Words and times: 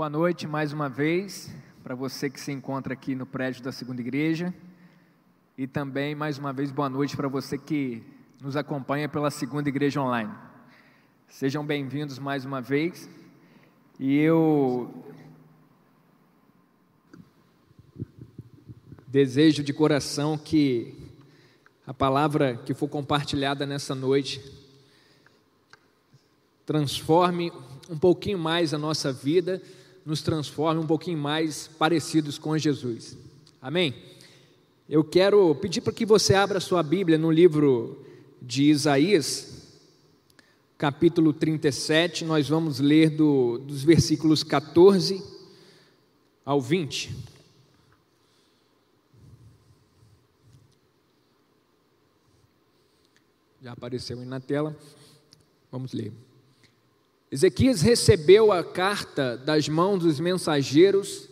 Boa 0.00 0.08
noite 0.08 0.46
mais 0.46 0.72
uma 0.72 0.88
vez 0.88 1.54
para 1.82 1.94
você 1.94 2.30
que 2.30 2.40
se 2.40 2.50
encontra 2.50 2.94
aqui 2.94 3.14
no 3.14 3.26
prédio 3.26 3.62
da 3.62 3.70
segunda 3.70 4.00
igreja 4.00 4.54
e 5.58 5.66
também 5.66 6.14
mais 6.14 6.38
uma 6.38 6.54
vez 6.54 6.72
boa 6.72 6.88
noite 6.88 7.14
para 7.14 7.28
você 7.28 7.58
que 7.58 8.02
nos 8.40 8.56
acompanha 8.56 9.10
pela 9.10 9.30
segunda 9.30 9.68
igreja 9.68 10.00
online. 10.00 10.32
Sejam 11.28 11.62
bem-vindos 11.66 12.18
mais 12.18 12.46
uma 12.46 12.62
vez 12.62 13.10
e 13.98 14.16
eu 14.16 14.90
desejo 19.06 19.62
de 19.62 19.74
coração 19.74 20.38
que 20.38 20.94
a 21.86 21.92
palavra 21.92 22.56
que 22.56 22.72
for 22.72 22.88
compartilhada 22.88 23.66
nessa 23.66 23.94
noite 23.94 24.42
transforme 26.64 27.52
um 27.90 27.98
pouquinho 27.98 28.38
mais 28.38 28.72
a 28.72 28.78
nossa 28.78 29.12
vida 29.12 29.60
nos 30.04 30.22
transforme 30.22 30.80
um 30.80 30.86
pouquinho 30.86 31.18
mais 31.18 31.68
parecidos 31.68 32.38
com 32.38 32.56
Jesus. 32.56 33.16
Amém? 33.60 33.94
Eu 34.88 35.04
quero 35.04 35.54
pedir 35.54 35.80
para 35.80 35.92
que 35.92 36.04
você 36.04 36.34
abra 36.34 36.58
sua 36.58 36.82
Bíblia 36.82 37.16
no 37.16 37.30
livro 37.30 38.04
de 38.42 38.64
Isaías, 38.64 39.78
capítulo 40.76 41.32
37, 41.32 42.24
nós 42.24 42.48
vamos 42.48 42.80
ler 42.80 43.10
do, 43.10 43.58
dos 43.58 43.84
versículos 43.84 44.42
14 44.42 45.22
ao 46.44 46.60
20. 46.60 47.14
Já 53.62 53.72
apareceu 53.72 54.18
aí 54.18 54.24
na 54.24 54.40
tela, 54.40 54.74
vamos 55.70 55.92
ler. 55.92 56.12
Ezequias 57.30 57.80
recebeu 57.80 58.50
a 58.50 58.64
carta 58.64 59.36
das 59.36 59.68
mãos 59.68 60.00
dos 60.00 60.18
mensageiros 60.18 61.28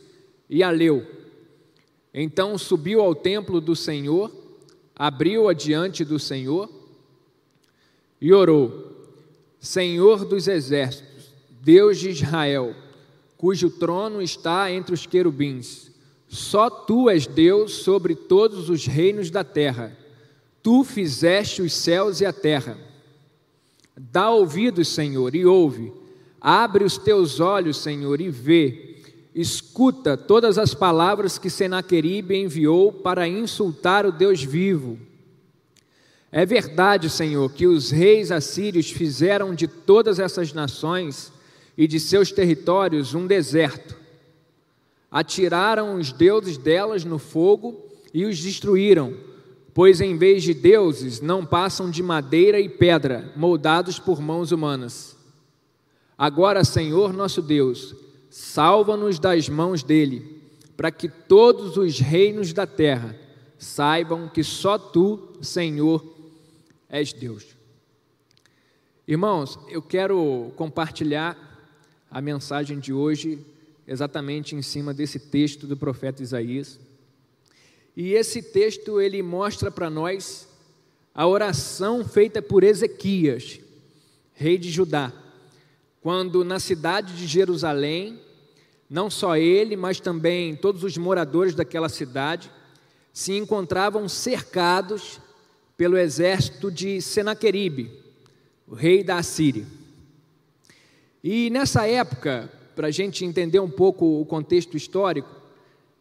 e 0.48 0.62
a 0.62 0.70
leu. 0.70 1.04
Então 2.14 2.56
subiu 2.56 3.00
ao 3.00 3.14
templo 3.14 3.60
do 3.60 3.74
Senhor, 3.74 4.32
abriu-a 4.94 5.52
diante 5.52 6.04
do 6.04 6.18
Senhor 6.18 6.70
e 8.20 8.32
orou: 8.32 9.06
Senhor 9.58 10.24
dos 10.24 10.46
exércitos, 10.46 11.34
Deus 11.60 11.98
de 11.98 12.10
Israel, 12.10 12.74
cujo 13.36 13.68
trono 13.68 14.22
está 14.22 14.70
entre 14.70 14.94
os 14.94 15.04
querubins, 15.04 15.90
só 16.28 16.70
tu 16.70 17.10
és 17.10 17.26
Deus 17.26 17.72
sobre 17.72 18.14
todos 18.14 18.70
os 18.70 18.86
reinos 18.86 19.30
da 19.30 19.42
terra. 19.42 19.96
Tu 20.62 20.84
fizeste 20.84 21.62
os 21.62 21.72
céus 21.72 22.20
e 22.20 22.26
a 22.26 22.32
terra. 22.32 22.87
Dá 23.98 24.30
ouvidos, 24.30 24.88
Senhor, 24.88 25.34
e 25.34 25.44
ouve. 25.44 25.92
Abre 26.40 26.84
os 26.84 26.96
teus 26.96 27.40
olhos, 27.40 27.78
Senhor, 27.78 28.20
e 28.20 28.30
vê. 28.30 28.96
Escuta 29.34 30.16
todas 30.16 30.56
as 30.56 30.72
palavras 30.72 31.38
que 31.38 31.50
Senaqueribe 31.50 32.36
enviou 32.36 32.92
para 32.92 33.26
insultar 33.26 34.06
o 34.06 34.12
Deus 34.12 34.42
vivo. 34.42 34.98
É 36.30 36.46
verdade, 36.46 37.10
Senhor, 37.10 37.50
que 37.52 37.66
os 37.66 37.90
reis 37.90 38.30
assírios 38.30 38.90
fizeram 38.90 39.54
de 39.54 39.66
todas 39.66 40.18
essas 40.18 40.52
nações 40.52 41.32
e 41.76 41.86
de 41.86 41.98
seus 41.98 42.30
territórios 42.30 43.14
um 43.14 43.26
deserto. 43.26 43.96
Atiraram 45.10 45.96
os 45.96 46.12
deuses 46.12 46.58
delas 46.58 47.04
no 47.04 47.18
fogo 47.18 47.82
e 48.12 48.26
os 48.26 48.38
destruíram 48.38 49.27
pois 49.78 50.00
em 50.00 50.18
vez 50.18 50.42
de 50.42 50.52
deuses 50.52 51.20
não 51.20 51.46
passam 51.46 51.88
de 51.88 52.02
madeira 52.02 52.58
e 52.58 52.68
pedra, 52.68 53.32
moldados 53.36 53.96
por 53.96 54.20
mãos 54.20 54.50
humanas. 54.50 55.16
Agora, 56.18 56.64
Senhor 56.64 57.12
nosso 57.12 57.40
Deus, 57.40 57.94
salva-nos 58.28 59.20
das 59.20 59.48
mãos 59.48 59.84
dele, 59.84 60.42
para 60.76 60.90
que 60.90 61.08
todos 61.08 61.76
os 61.76 62.00
reinos 62.00 62.52
da 62.52 62.66
terra 62.66 63.14
saibam 63.56 64.28
que 64.28 64.42
só 64.42 64.76
tu, 64.76 65.34
Senhor, 65.40 66.04
és 66.88 67.12
Deus. 67.12 67.46
Irmãos, 69.06 69.60
eu 69.68 69.80
quero 69.80 70.50
compartilhar 70.56 71.38
a 72.10 72.20
mensagem 72.20 72.80
de 72.80 72.92
hoje 72.92 73.46
exatamente 73.86 74.56
em 74.56 74.60
cima 74.60 74.92
desse 74.92 75.20
texto 75.20 75.68
do 75.68 75.76
profeta 75.76 76.20
Isaías. 76.20 76.80
E 78.00 78.12
esse 78.12 78.40
texto 78.40 79.00
ele 79.00 79.20
mostra 79.24 79.72
para 79.72 79.90
nós 79.90 80.46
a 81.12 81.26
oração 81.26 82.04
feita 82.04 82.40
por 82.40 82.62
Ezequias, 82.62 83.58
rei 84.34 84.56
de 84.56 84.70
Judá, 84.70 85.12
quando 86.00 86.44
na 86.44 86.60
cidade 86.60 87.16
de 87.16 87.26
Jerusalém, 87.26 88.20
não 88.88 89.10
só 89.10 89.36
ele, 89.36 89.74
mas 89.74 89.98
também 89.98 90.54
todos 90.54 90.84
os 90.84 90.96
moradores 90.96 91.56
daquela 91.56 91.88
cidade 91.88 92.52
se 93.12 93.32
encontravam 93.32 94.08
cercados 94.08 95.20
pelo 95.76 95.98
exército 95.98 96.70
de 96.70 97.02
Senaqueribe, 97.02 97.90
o 98.68 98.76
rei 98.76 99.02
da 99.02 99.16
Assíria. 99.16 99.66
E 101.24 101.50
nessa 101.50 101.84
época, 101.84 102.48
para 102.76 102.86
a 102.86 102.92
gente 102.92 103.24
entender 103.24 103.58
um 103.58 103.68
pouco 103.68 104.20
o 104.20 104.24
contexto 104.24 104.76
histórico, 104.76 105.37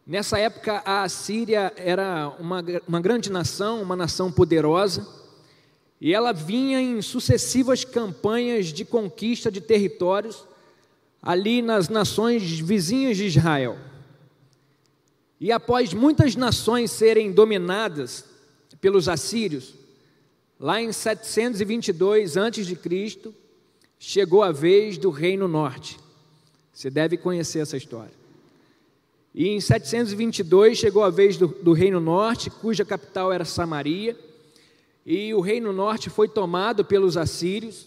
Nessa 0.08 0.38
época, 0.38 0.80
a 0.86 1.02
Assíria 1.02 1.70
era 1.76 2.30
uma, 2.40 2.64
uma 2.88 2.98
grande 2.98 3.30
nação, 3.30 3.82
uma 3.82 3.94
nação 3.94 4.32
poderosa, 4.32 5.06
e 6.00 6.14
ela 6.14 6.32
vinha 6.32 6.80
em 6.80 7.02
sucessivas 7.02 7.84
campanhas 7.84 8.72
de 8.72 8.86
conquista 8.86 9.50
de 9.50 9.60
territórios 9.60 10.46
ali 11.20 11.60
nas 11.60 11.90
nações 11.90 12.58
vizinhas 12.58 13.18
de 13.18 13.26
Israel. 13.26 13.76
E 15.38 15.52
após 15.52 15.92
muitas 15.92 16.34
nações 16.34 16.90
serem 16.90 17.30
dominadas 17.30 18.24
pelos 18.80 19.10
assírios, 19.10 19.74
lá 20.58 20.80
em 20.80 20.90
722 20.90 22.38
a.C., 22.38 23.34
chegou 23.98 24.42
a 24.42 24.52
vez 24.52 24.96
do 24.96 25.10
Reino 25.10 25.46
Norte. 25.46 26.00
Você 26.72 26.88
deve 26.88 27.18
conhecer 27.18 27.58
essa 27.58 27.76
história. 27.76 28.17
E 29.38 29.50
em 29.50 29.60
722 29.60 30.78
chegou 30.78 31.04
a 31.04 31.10
vez 31.10 31.36
do, 31.36 31.46
do 31.46 31.72
Reino 31.72 32.00
Norte, 32.00 32.50
cuja 32.50 32.84
capital 32.84 33.32
era 33.32 33.44
Samaria, 33.44 34.18
e 35.06 35.32
o 35.32 35.40
Reino 35.40 35.72
Norte 35.72 36.10
foi 36.10 36.26
tomado 36.26 36.84
pelos 36.84 37.16
assírios, 37.16 37.86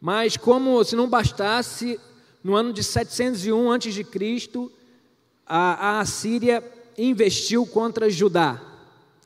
mas 0.00 0.38
como 0.38 0.82
se 0.82 0.96
não 0.96 1.06
bastasse, 1.06 2.00
no 2.42 2.56
ano 2.56 2.72
de 2.72 2.82
701 2.82 3.70
a.C., 3.70 4.70
a, 5.44 6.00
Assíria 6.00 6.64
investiu 6.96 7.66
contra 7.66 8.08
Judá, 8.08 8.58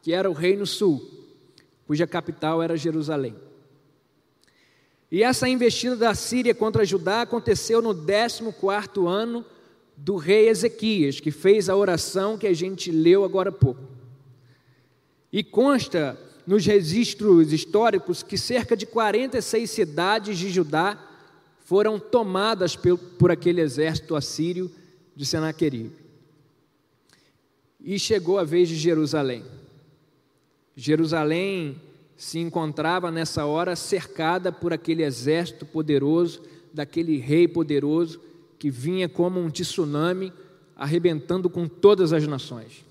que 0.02 0.12
era 0.12 0.28
o 0.28 0.34
Reino 0.34 0.66
Sul, 0.66 1.00
cuja 1.86 2.08
capital 2.08 2.60
era 2.60 2.76
Jerusalém. 2.76 3.36
E 5.12 5.22
essa 5.22 5.48
investida 5.48 5.94
da 5.94 6.12
Síria 6.12 6.56
contra 6.56 6.84
Judá 6.84 7.22
aconteceu 7.22 7.80
no 7.80 7.94
14 7.94 8.42
ano 9.06 9.44
do 9.96 10.16
rei 10.16 10.48
Ezequias, 10.48 11.20
que 11.20 11.30
fez 11.30 11.68
a 11.68 11.76
oração 11.76 12.36
que 12.36 12.46
a 12.46 12.52
gente 12.52 12.90
leu 12.90 13.24
agora 13.24 13.48
há 13.48 13.52
pouco. 13.52 13.82
E 15.32 15.42
consta 15.42 16.18
nos 16.46 16.64
registros 16.64 17.52
históricos 17.52 18.22
que 18.22 18.38
cerca 18.38 18.76
de 18.76 18.86
46 18.86 19.68
cidades 19.68 20.38
de 20.38 20.50
Judá 20.50 20.98
foram 21.64 21.98
tomadas 21.98 22.76
por 23.18 23.30
aquele 23.30 23.60
exército 23.60 24.14
assírio 24.14 24.70
de 25.16 25.26
Senaqueribe. 25.26 25.92
E 27.80 27.98
chegou 27.98 28.38
a 28.38 28.44
vez 28.44 28.68
de 28.68 28.76
Jerusalém. 28.76 29.44
Jerusalém 30.76 31.80
se 32.16 32.38
encontrava 32.38 33.10
nessa 33.10 33.44
hora 33.46 33.74
cercada 33.74 34.52
por 34.52 34.72
aquele 34.72 35.02
exército 35.02 35.66
poderoso, 35.66 36.42
daquele 36.72 37.16
rei 37.16 37.48
poderoso 37.48 38.20
que 38.58 38.70
vinha 38.70 39.08
como 39.08 39.40
um 39.40 39.50
tsunami 39.50 40.32
arrebentando 40.74 41.48
com 41.48 41.66
todas 41.66 42.12
as 42.12 42.26
nações. 42.26 42.84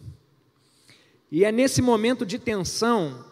E 1.32 1.44
é 1.44 1.52
nesse 1.52 1.82
momento 1.82 2.26
de 2.26 2.40
tensão 2.40 3.26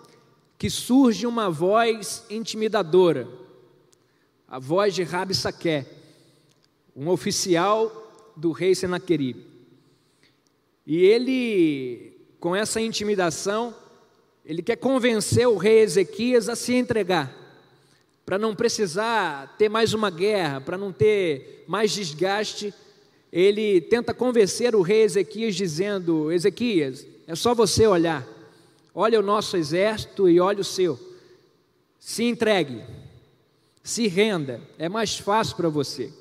que 0.58 0.70
surge 0.70 1.26
uma 1.26 1.50
voz 1.50 2.26
intimidadora, 2.30 3.28
a 4.48 4.60
voz 4.60 4.94
de 4.94 5.04
Rabi 5.04 5.34
Saqué, 5.34 5.86
um 6.96 7.10
oficial 7.10 8.34
do 8.36 8.52
rei 8.52 8.76
Senaqueribe. 8.76 9.46
E 10.86 10.98
ele, 10.98 12.18
com 12.40 12.56
essa 12.56 12.80
intimidação, 12.82 13.74
ele 14.46 14.62
quer 14.62 14.76
convencer 14.76 15.48
o 15.48 15.58
rei 15.58 15.80
Ezequias 15.80 16.50
a 16.50 16.56
se 16.56 16.74
entregar 16.74 17.43
para 18.26 18.38
não 18.38 18.56
precisar 18.56 19.56
ter 19.58 19.70
mais 19.70 19.94
uma 19.94 20.10
guerra, 20.10 20.62
para 20.62 20.78
não 20.78 20.92
ter 20.92 21.66
mais 21.68 21.92
desgaste, 21.92 22.74
ele 23.32 23.82
tenta 23.82 24.14
convencer 24.14 24.76
o 24.76 24.82
rei 24.82 25.02
Ezequias, 25.02 25.56
dizendo: 25.56 26.32
Ezequias, 26.32 27.06
é 27.28 27.36
só 27.36 27.54
você 27.54 27.86
olhar, 27.88 28.28
olha 28.94 29.20
o 29.20 29.24
nosso 29.24 29.58
exército 29.58 30.30
e 30.30 30.40
olha 30.40 30.62
o 30.62 30.64
seu, 30.64 31.00
se 32.00 32.24
entregue, 32.24 32.82
se 33.84 34.08
renda, 34.08 34.62
é 34.78 34.88
mais 34.88 35.18
fácil 35.18 35.56
para 35.56 35.70
você. 35.70 36.12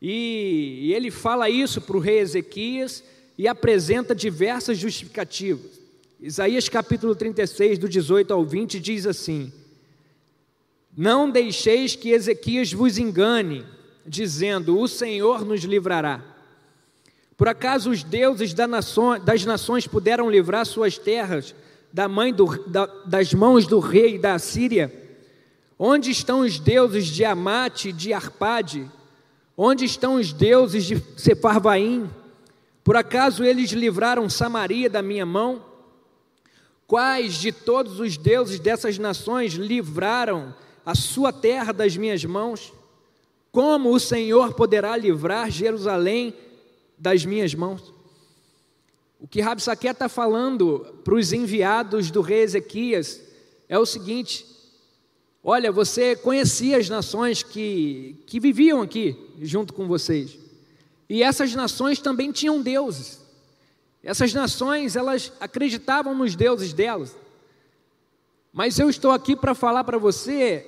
E, 0.00 0.92
ele 0.94 1.10
fala 1.10 1.50
isso 1.50 1.80
para 1.80 1.96
o 1.96 2.00
rei 2.00 2.20
Ezequias 2.20 3.04
e 3.36 3.46
apresenta 3.46 4.14
diversas 4.14 4.78
justificativas. 4.78 5.78
Isaías 6.18 6.68
capítulo 6.68 7.14
36, 7.14 7.78
do 7.78 7.88
18 7.88 8.32
ao 8.32 8.44
20, 8.44 8.80
diz 8.80 9.06
assim: 9.06 9.52
Não 11.00 11.30
deixeis 11.30 11.96
que 11.96 12.10
Ezequias 12.10 12.74
vos 12.74 12.98
engane, 12.98 13.64
dizendo: 14.04 14.78
O 14.78 14.86
Senhor 14.86 15.46
nos 15.46 15.62
livrará. 15.62 16.22
Por 17.38 17.48
acaso 17.48 17.90
os 17.90 18.02
deuses 18.02 18.52
das 18.52 19.46
nações 19.46 19.86
puderam 19.86 20.30
livrar 20.30 20.66
suas 20.66 20.98
terras 20.98 21.54
da 21.90 22.06
mãe 22.06 22.34
do, 22.34 22.68
da, 22.68 22.84
das 23.06 23.32
mãos 23.32 23.66
do 23.66 23.78
rei 23.78 24.18
da 24.18 24.38
Síria? 24.38 24.92
Onde 25.78 26.10
estão 26.10 26.40
os 26.40 26.58
deuses 26.58 27.06
de 27.06 27.24
Amate 27.24 27.92
de 27.92 28.12
Arpade? 28.12 28.86
Onde 29.56 29.86
estão 29.86 30.16
os 30.16 30.34
deuses 30.34 30.84
de 30.84 31.02
Sefarvaim? 31.16 32.10
Por 32.84 32.94
acaso 32.94 33.42
eles 33.42 33.70
livraram 33.70 34.28
Samaria 34.28 34.90
da 34.90 35.00
minha 35.00 35.24
mão? 35.24 35.64
Quais 36.86 37.36
de 37.36 37.52
todos 37.52 38.00
os 38.00 38.18
deuses 38.18 38.60
dessas 38.60 38.98
nações 38.98 39.54
livraram 39.54 40.54
a 40.84 40.94
sua 40.94 41.32
terra 41.32 41.72
das 41.72 41.96
minhas 41.96 42.24
mãos? 42.24 42.72
Como 43.52 43.92
o 43.92 44.00
Senhor 44.00 44.54
poderá 44.54 44.96
livrar 44.96 45.50
Jerusalém 45.50 46.34
das 46.96 47.24
minhas 47.24 47.54
mãos? 47.54 47.92
O 49.20 49.26
que 49.26 49.40
Rabsaque 49.40 49.88
está 49.88 50.08
falando 50.08 50.94
para 51.04 51.14
os 51.14 51.32
enviados 51.32 52.10
do 52.10 52.20
rei 52.20 52.42
Ezequias 52.42 53.20
é 53.68 53.78
o 53.78 53.84
seguinte: 53.84 54.46
Olha, 55.42 55.72
você 55.72 56.14
conhecia 56.14 56.76
as 56.76 56.88
nações 56.88 57.42
que, 57.42 58.22
que 58.26 58.38
viviam 58.38 58.82
aqui 58.82 59.16
junto 59.40 59.72
com 59.72 59.86
vocês. 59.86 60.38
E 61.08 61.22
essas 61.22 61.54
nações 61.54 61.98
também 61.98 62.30
tinham 62.30 62.62
deuses. 62.62 63.20
Essas 64.02 64.32
nações, 64.32 64.96
elas 64.96 65.32
acreditavam 65.40 66.14
nos 66.14 66.34
deuses 66.34 66.72
delas. 66.72 67.16
Mas 68.52 68.78
eu 68.78 68.90
estou 68.90 69.10
aqui 69.12 69.36
para 69.36 69.54
falar 69.54 69.84
para 69.84 69.98
você, 69.98 70.66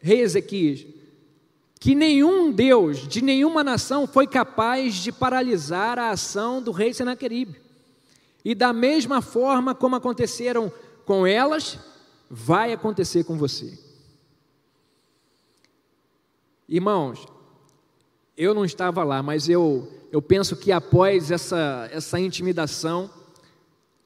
rei 0.00 0.20
Ezequias, 0.20 0.86
que 1.80 1.94
nenhum 1.94 2.52
Deus 2.52 3.06
de 3.06 3.20
nenhuma 3.20 3.64
nação 3.64 4.06
foi 4.06 4.26
capaz 4.26 4.94
de 4.94 5.12
paralisar 5.12 5.98
a 5.98 6.10
ação 6.10 6.62
do 6.62 6.70
rei 6.70 6.94
Senaqueribe. 6.94 7.60
E 8.44 8.54
da 8.54 8.72
mesma 8.72 9.20
forma 9.20 9.74
como 9.74 9.96
aconteceram 9.96 10.72
com 11.04 11.26
elas, 11.26 11.78
vai 12.30 12.72
acontecer 12.72 13.24
com 13.24 13.36
você. 13.36 13.78
Irmãos, 16.68 17.26
eu 18.36 18.54
não 18.54 18.64
estava 18.64 19.04
lá, 19.04 19.22
mas 19.22 19.48
eu, 19.48 19.88
eu 20.10 20.22
penso 20.22 20.56
que 20.56 20.72
após 20.72 21.30
essa, 21.30 21.88
essa 21.92 22.18
intimidação, 22.18 23.10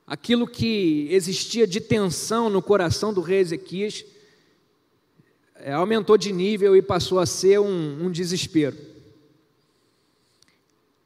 aquilo 0.09 0.47
que 0.47 1.07
existia 1.11 1.67
de 1.67 1.81
tensão 1.81 2.51
no 2.51 2.61
coração 2.63 3.13
do 3.13 3.21
rei 3.21 3.41
Ezequias 3.41 4.05
é, 5.55 5.73
aumentou 5.73 6.17
de 6.17 6.33
nível 6.33 6.75
e 6.75 6.83
passou 6.83 7.19
a 7.19 7.27
ser 7.27 7.61
um, 7.61 8.07
um 8.07 8.11
desespero. 8.11 8.77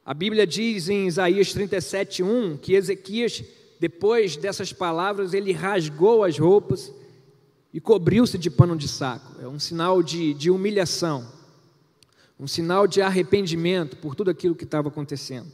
A 0.04 0.14
Bíblia 0.14 0.46
diz 0.46 0.88
em 0.88 1.06
Isaías 1.06 1.48
37:1 1.52 2.58
que 2.58 2.74
Ezequias, 2.74 3.44
depois 3.78 4.36
dessas 4.36 4.72
palavras, 4.72 5.34
ele 5.34 5.52
rasgou 5.52 6.24
as 6.24 6.38
roupas 6.38 6.92
e 7.74 7.80
cobriu-se 7.80 8.38
de 8.38 8.48
pano 8.48 8.76
de 8.76 8.88
saco. 8.88 9.40
É 9.42 9.48
um 9.48 9.58
sinal 9.58 10.02
de, 10.02 10.32
de 10.34 10.50
humilhação 10.50 11.42
um 12.42 12.46
sinal 12.48 12.88
de 12.88 13.00
arrependimento 13.00 13.96
por 13.96 14.16
tudo 14.16 14.28
aquilo 14.28 14.56
que 14.56 14.64
estava 14.64 14.88
acontecendo. 14.88 15.46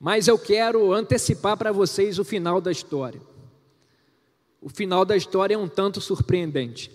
Mas 0.00 0.28
eu 0.28 0.38
quero 0.38 0.92
antecipar 0.92 1.56
para 1.56 1.72
vocês 1.72 2.18
o 2.18 2.24
final 2.24 2.60
da 2.60 2.70
história. 2.70 3.20
O 4.60 4.68
final 4.68 5.04
da 5.04 5.16
história 5.16 5.54
é 5.54 5.58
um 5.58 5.68
tanto 5.68 6.00
surpreendente. 6.00 6.90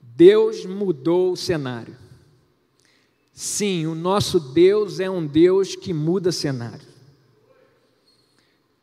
Deus 0.00 0.64
mudou 0.64 1.32
o 1.32 1.36
cenário. 1.36 1.96
Sim, 3.32 3.86
o 3.86 3.94
nosso 3.94 4.38
Deus 4.38 5.00
é 5.00 5.10
um 5.10 5.26
Deus 5.26 5.74
que 5.74 5.92
muda 5.92 6.30
cenário. 6.30 6.86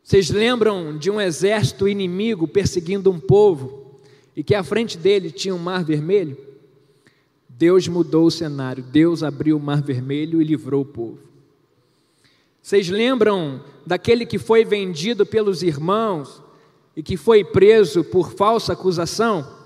Vocês 0.04 0.28
lembram 0.28 0.98
de 0.98 1.10
um 1.10 1.18
exército 1.18 1.88
inimigo 1.88 2.46
perseguindo 2.46 3.10
um 3.10 3.18
povo 3.18 3.98
e 4.36 4.42
que 4.42 4.54
à 4.54 4.62
frente 4.62 4.98
dele 4.98 5.30
tinha 5.30 5.54
um 5.54 5.58
mar 5.58 5.82
vermelho? 5.82 6.36
Deus 7.48 7.88
mudou 7.88 8.26
o 8.26 8.30
cenário, 8.30 8.82
Deus 8.82 9.22
abriu 9.22 9.56
o 9.56 9.60
mar 9.60 9.80
vermelho 9.80 10.42
e 10.42 10.44
livrou 10.44 10.82
o 10.82 10.86
povo. 10.86 11.31
Vocês 12.62 12.88
lembram 12.88 13.60
daquele 13.84 14.24
que 14.24 14.38
foi 14.38 14.64
vendido 14.64 15.26
pelos 15.26 15.64
irmãos 15.64 16.40
e 16.96 17.02
que 17.02 17.16
foi 17.16 17.44
preso 17.44 18.04
por 18.04 18.32
falsa 18.32 18.72
acusação? 18.72 19.60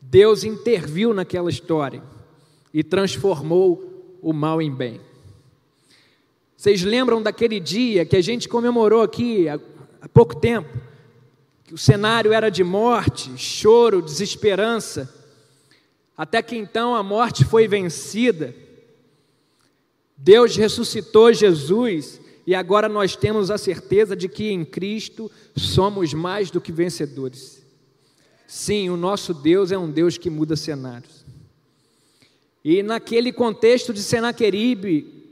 Deus 0.00 0.44
interviu 0.44 1.12
naquela 1.12 1.50
história 1.50 2.02
e 2.72 2.84
transformou 2.84 4.18
o 4.22 4.32
mal 4.32 4.62
em 4.62 4.72
bem. 4.72 5.00
Vocês 6.56 6.82
lembram 6.84 7.20
daquele 7.20 7.58
dia 7.58 8.06
que 8.06 8.16
a 8.16 8.22
gente 8.22 8.48
comemorou 8.48 9.02
aqui 9.02 9.48
há, 9.48 9.58
pouco 10.14 10.36
tempo? 10.36 10.78
Que 11.64 11.74
o 11.74 11.78
cenário 11.78 12.32
era 12.32 12.48
de 12.48 12.62
morte, 12.62 13.36
choro, 13.36 14.00
desesperança 14.00 15.12
até 16.18 16.42
que 16.42 16.56
então 16.56 16.96
a 16.96 17.02
morte 17.02 17.44
foi 17.44 17.68
vencida. 17.68 18.52
Deus 20.18 20.56
ressuscitou 20.56 21.32
Jesus 21.32 22.20
e 22.44 22.52
agora 22.54 22.88
nós 22.88 23.14
temos 23.14 23.52
a 23.52 23.56
certeza 23.56 24.16
de 24.16 24.28
que 24.28 24.50
em 24.50 24.64
Cristo 24.64 25.30
somos 25.54 26.12
mais 26.12 26.50
do 26.50 26.60
que 26.60 26.72
vencedores. 26.72 27.64
Sim, 28.46 28.90
o 28.90 28.96
nosso 28.96 29.32
Deus 29.32 29.70
é 29.70 29.78
um 29.78 29.90
Deus 29.90 30.18
que 30.18 30.28
muda 30.28 30.56
cenários. 30.56 31.24
E 32.64 32.82
naquele 32.82 33.32
contexto 33.32 33.92
de 33.92 34.02
Senaqueribe 34.02 35.26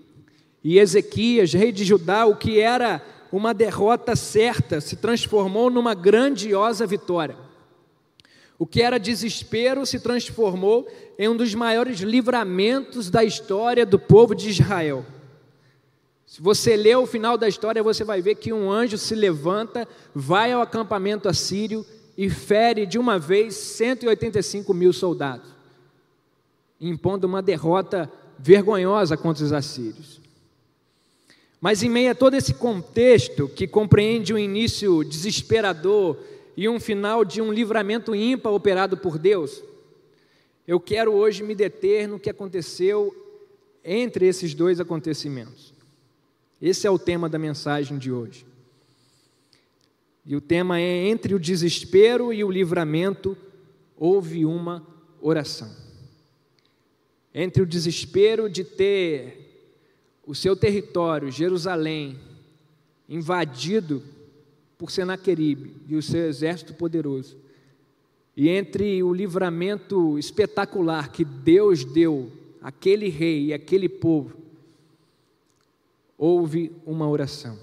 e 0.62 0.78
Ezequias, 0.78 1.52
rei 1.52 1.72
de 1.72 1.84
Judá, 1.84 2.24
o 2.26 2.36
que 2.36 2.60
era 2.60 3.04
uma 3.32 3.52
derrota 3.52 4.14
certa 4.14 4.80
se 4.80 4.96
transformou 4.96 5.68
numa 5.68 5.94
grandiosa 5.94 6.86
vitória. 6.86 7.45
O 8.58 8.66
que 8.66 8.82
era 8.82 8.98
desespero 8.98 9.84
se 9.84 10.00
transformou 10.00 10.88
em 11.18 11.28
um 11.28 11.36
dos 11.36 11.54
maiores 11.54 12.00
livramentos 12.00 13.10
da 13.10 13.22
história 13.22 13.84
do 13.84 13.98
povo 13.98 14.34
de 14.34 14.48
Israel. 14.48 15.04
Se 16.26 16.42
você 16.42 16.74
ler 16.74 16.96
o 16.96 17.06
final 17.06 17.38
da 17.38 17.46
história, 17.46 17.82
você 17.82 18.02
vai 18.02 18.20
ver 18.20 18.34
que 18.34 18.52
um 18.52 18.70
anjo 18.70 18.98
se 18.98 19.14
levanta, 19.14 19.86
vai 20.14 20.52
ao 20.52 20.60
acampamento 20.60 21.28
assírio 21.28 21.86
e 22.16 22.30
fere 22.30 22.86
de 22.86 22.98
uma 22.98 23.18
vez 23.18 23.54
185 23.54 24.72
mil 24.72 24.92
soldados, 24.92 25.48
impondo 26.80 27.26
uma 27.26 27.42
derrota 27.42 28.10
vergonhosa 28.38 29.16
contra 29.16 29.44
os 29.44 29.52
assírios. 29.52 30.20
Mas 31.60 31.82
em 31.82 31.88
meio 31.88 32.10
a 32.10 32.14
todo 32.14 32.34
esse 32.34 32.54
contexto 32.54 33.48
que 33.48 33.66
compreende 33.66 34.32
um 34.34 34.38
início 34.38 35.04
desesperador, 35.04 36.16
e 36.56 36.68
um 36.68 36.80
final 36.80 37.24
de 37.24 37.42
um 37.42 37.52
livramento 37.52 38.14
ímpar 38.14 38.52
operado 38.52 38.96
por 38.96 39.18
Deus, 39.18 39.62
eu 40.66 40.80
quero 40.80 41.12
hoje 41.12 41.42
me 41.42 41.54
deter 41.54 42.08
no 42.08 42.18
que 42.18 42.30
aconteceu 42.30 43.14
entre 43.84 44.26
esses 44.26 44.54
dois 44.54 44.80
acontecimentos. 44.80 45.74
Esse 46.60 46.86
é 46.86 46.90
o 46.90 46.98
tema 46.98 47.28
da 47.28 47.38
mensagem 47.38 47.98
de 47.98 48.10
hoje. 48.10 48.46
E 50.24 50.34
o 50.34 50.40
tema 50.40 50.80
é: 50.80 51.06
entre 51.06 51.34
o 51.34 51.38
desespero 51.38 52.32
e 52.32 52.42
o 52.42 52.50
livramento, 52.50 53.36
houve 53.96 54.44
uma 54.44 54.84
oração. 55.20 55.70
Entre 57.32 57.62
o 57.62 57.66
desespero 57.66 58.48
de 58.48 58.64
ter 58.64 59.44
o 60.26 60.34
seu 60.34 60.56
território, 60.56 61.30
Jerusalém, 61.30 62.18
invadido 63.08 64.02
por 64.78 64.90
Senaqueribe 64.90 65.74
e 65.88 65.96
o 65.96 66.02
seu 66.02 66.26
exército 66.26 66.74
poderoso. 66.74 67.36
E 68.36 68.48
entre 68.48 69.02
o 69.02 69.14
livramento 69.14 70.18
espetacular 70.18 71.10
que 71.10 71.24
Deus 71.24 71.84
deu 71.84 72.30
àquele 72.60 73.08
rei 73.08 73.46
e 73.46 73.54
àquele 73.54 73.88
povo, 73.88 74.36
houve 76.18 76.72
uma 76.84 77.08
oração. 77.08 77.58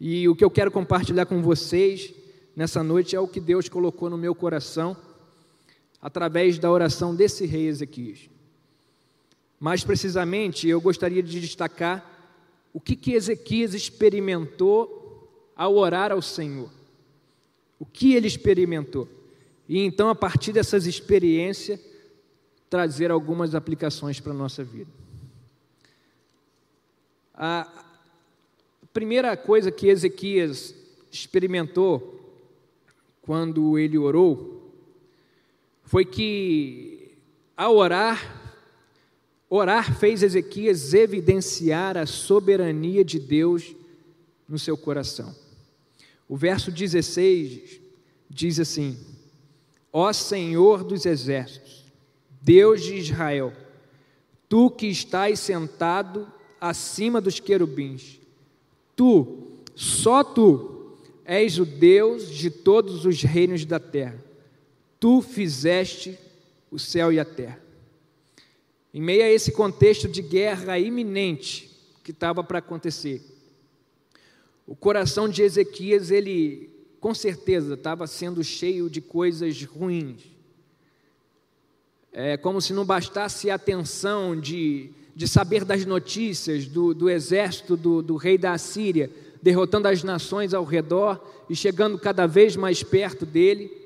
E 0.00 0.28
o 0.28 0.34
que 0.34 0.44
eu 0.44 0.50
quero 0.50 0.70
compartilhar 0.70 1.26
com 1.26 1.42
vocês 1.42 2.12
nessa 2.56 2.82
noite 2.82 3.14
é 3.14 3.20
o 3.20 3.28
que 3.28 3.40
Deus 3.40 3.68
colocou 3.68 4.10
no 4.10 4.18
meu 4.18 4.34
coração 4.34 4.96
através 6.02 6.58
da 6.58 6.70
oração 6.70 7.14
desse 7.14 7.46
rei 7.46 7.66
Ezequias. 7.66 8.28
Mais 9.60 9.84
precisamente, 9.84 10.66
eu 10.66 10.80
gostaria 10.80 11.22
de 11.22 11.38
destacar 11.38 12.18
o 12.72 12.80
que, 12.80 12.96
que 12.96 13.12
Ezequias 13.12 13.74
experimentou 13.74 14.99
ao 15.60 15.76
orar 15.76 16.10
ao 16.10 16.22
Senhor. 16.22 16.70
O 17.78 17.84
que 17.84 18.14
ele 18.14 18.26
experimentou. 18.26 19.06
E 19.68 19.78
então, 19.78 20.08
a 20.08 20.14
partir 20.14 20.54
dessas 20.54 20.86
experiências, 20.86 21.78
trazer 22.70 23.10
algumas 23.10 23.54
aplicações 23.54 24.18
para 24.18 24.32
a 24.32 24.34
nossa 24.34 24.64
vida. 24.64 24.90
A 27.34 27.70
primeira 28.90 29.36
coisa 29.36 29.70
que 29.70 29.88
Ezequias 29.88 30.74
experimentou 31.12 32.18
quando 33.20 33.78
ele 33.78 33.98
orou 33.98 34.72
foi 35.84 36.06
que, 36.06 37.18
ao 37.54 37.76
orar, 37.76 38.64
orar 39.50 39.94
fez 39.98 40.22
Ezequias 40.22 40.94
evidenciar 40.94 41.98
a 41.98 42.06
soberania 42.06 43.04
de 43.04 43.18
Deus 43.18 43.76
no 44.48 44.58
seu 44.58 44.74
coração. 44.74 45.38
O 46.30 46.36
verso 46.36 46.70
16 46.70 47.80
diz 48.30 48.60
assim: 48.60 48.96
Ó 49.92 50.12
Senhor 50.12 50.84
dos 50.84 51.04
exércitos, 51.04 51.84
Deus 52.40 52.84
de 52.84 52.94
Israel, 52.94 53.52
tu 54.48 54.70
que 54.70 54.86
estás 54.86 55.40
sentado 55.40 56.32
acima 56.60 57.20
dos 57.20 57.40
querubins, 57.40 58.20
tu, 58.94 59.48
só 59.74 60.22
tu, 60.22 60.94
és 61.24 61.58
o 61.58 61.64
Deus 61.64 62.28
de 62.28 62.48
todos 62.48 63.04
os 63.04 63.20
reinos 63.24 63.64
da 63.64 63.80
terra. 63.80 64.24
Tu 65.00 65.20
fizeste 65.22 66.16
o 66.70 66.78
céu 66.78 67.12
e 67.12 67.18
a 67.18 67.24
terra. 67.24 67.60
Em 68.94 69.02
meio 69.02 69.24
a 69.24 69.28
esse 69.28 69.50
contexto 69.50 70.06
de 70.06 70.22
guerra 70.22 70.78
iminente 70.78 71.68
que 72.04 72.12
estava 72.12 72.44
para 72.44 72.60
acontecer, 72.60 73.20
o 74.70 74.76
coração 74.76 75.28
de 75.28 75.42
Ezequias, 75.42 76.12
ele 76.12 76.70
com 77.00 77.12
certeza 77.12 77.74
estava 77.74 78.06
sendo 78.06 78.44
cheio 78.44 78.88
de 78.88 79.00
coisas 79.00 79.64
ruins. 79.64 80.20
É 82.12 82.36
como 82.36 82.60
se 82.60 82.72
não 82.72 82.84
bastasse 82.84 83.50
a 83.50 83.56
atenção 83.56 84.38
de, 84.38 84.90
de 85.12 85.26
saber 85.26 85.64
das 85.64 85.84
notícias 85.84 86.66
do, 86.66 86.94
do 86.94 87.10
exército 87.10 87.76
do, 87.76 88.00
do 88.00 88.14
rei 88.14 88.38
da 88.38 88.52
Assíria, 88.52 89.10
derrotando 89.42 89.88
as 89.88 90.04
nações 90.04 90.54
ao 90.54 90.62
redor 90.62 91.20
e 91.48 91.56
chegando 91.56 91.98
cada 91.98 92.28
vez 92.28 92.54
mais 92.54 92.80
perto 92.80 93.26
dele. 93.26 93.76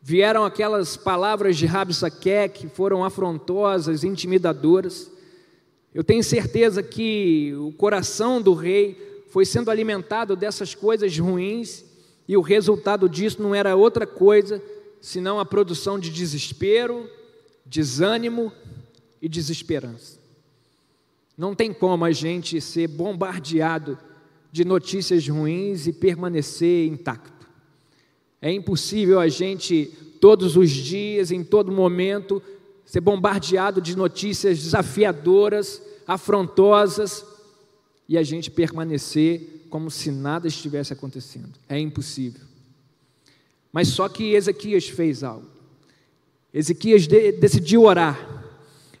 Vieram 0.00 0.46
aquelas 0.46 0.96
palavras 0.96 1.58
de 1.58 1.66
Rabsaque 1.66 2.48
que 2.54 2.68
foram 2.68 3.04
afrontosas, 3.04 4.02
intimidadoras. 4.02 5.10
Eu 5.94 6.02
tenho 6.02 6.24
certeza 6.24 6.82
que 6.82 7.52
o 7.58 7.70
coração 7.72 8.40
do 8.40 8.54
rei 8.54 9.09
foi 9.30 9.46
sendo 9.46 9.70
alimentado 9.70 10.36
dessas 10.36 10.74
coisas 10.74 11.16
ruins 11.18 11.84
e 12.28 12.36
o 12.36 12.40
resultado 12.40 13.08
disso 13.08 13.42
não 13.42 13.54
era 13.54 13.74
outra 13.74 14.06
coisa 14.06 14.62
senão 15.00 15.40
a 15.40 15.44
produção 15.44 15.98
de 15.98 16.10
desespero, 16.10 17.08
desânimo 17.64 18.52
e 19.22 19.28
desesperança. 19.28 20.18
Não 21.36 21.54
tem 21.54 21.72
como 21.72 22.04
a 22.04 22.12
gente 22.12 22.60
ser 22.60 22.86
bombardeado 22.88 23.98
de 24.52 24.64
notícias 24.64 25.26
ruins 25.26 25.86
e 25.86 25.92
permanecer 25.92 26.86
intacto. 26.86 27.48
É 28.42 28.52
impossível 28.52 29.20
a 29.20 29.28
gente, 29.28 29.86
todos 30.20 30.56
os 30.56 30.70
dias, 30.70 31.30
em 31.30 31.44
todo 31.44 31.72
momento, 31.72 32.42
ser 32.84 33.00
bombardeado 33.00 33.80
de 33.80 33.96
notícias 33.96 34.58
desafiadoras, 34.58 35.80
afrontosas, 36.06 37.24
e 38.10 38.18
a 38.18 38.24
gente 38.24 38.50
permanecer 38.50 39.66
como 39.70 39.88
se 39.88 40.10
nada 40.10 40.48
estivesse 40.48 40.92
acontecendo. 40.92 41.52
É 41.68 41.78
impossível. 41.78 42.40
Mas 43.72 43.86
só 43.86 44.08
que 44.08 44.34
Ezequias 44.34 44.88
fez 44.88 45.22
algo. 45.22 45.46
Ezequias 46.52 47.06
de, 47.06 47.30
decidiu 47.30 47.84
orar. 47.84 48.50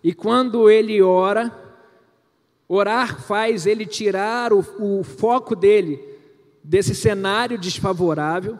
E 0.00 0.14
quando 0.14 0.70
ele 0.70 1.02
ora, 1.02 1.52
orar 2.68 3.20
faz 3.20 3.66
ele 3.66 3.84
tirar 3.84 4.52
o, 4.52 4.64
o 4.78 5.02
foco 5.02 5.56
dele 5.56 5.98
desse 6.62 6.94
cenário 6.94 7.58
desfavorável 7.58 8.56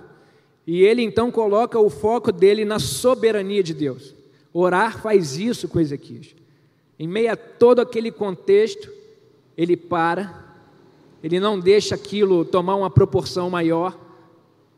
e 0.66 0.82
ele 0.82 1.00
então 1.00 1.30
coloca 1.30 1.78
o 1.78 1.88
foco 1.88 2.32
dele 2.32 2.64
na 2.64 2.80
soberania 2.80 3.62
de 3.62 3.72
Deus. 3.72 4.16
Orar 4.52 5.00
faz 5.00 5.36
isso 5.36 5.68
com 5.68 5.78
Ezequias. 5.78 6.34
Em 6.98 7.06
meio 7.06 7.32
a 7.32 7.36
todo 7.36 7.78
aquele 7.78 8.10
contexto, 8.10 8.98
ele 9.60 9.76
para, 9.76 10.42
ele 11.22 11.38
não 11.38 11.60
deixa 11.60 11.94
aquilo 11.94 12.46
tomar 12.46 12.76
uma 12.76 12.88
proporção 12.88 13.50
maior, 13.50 13.94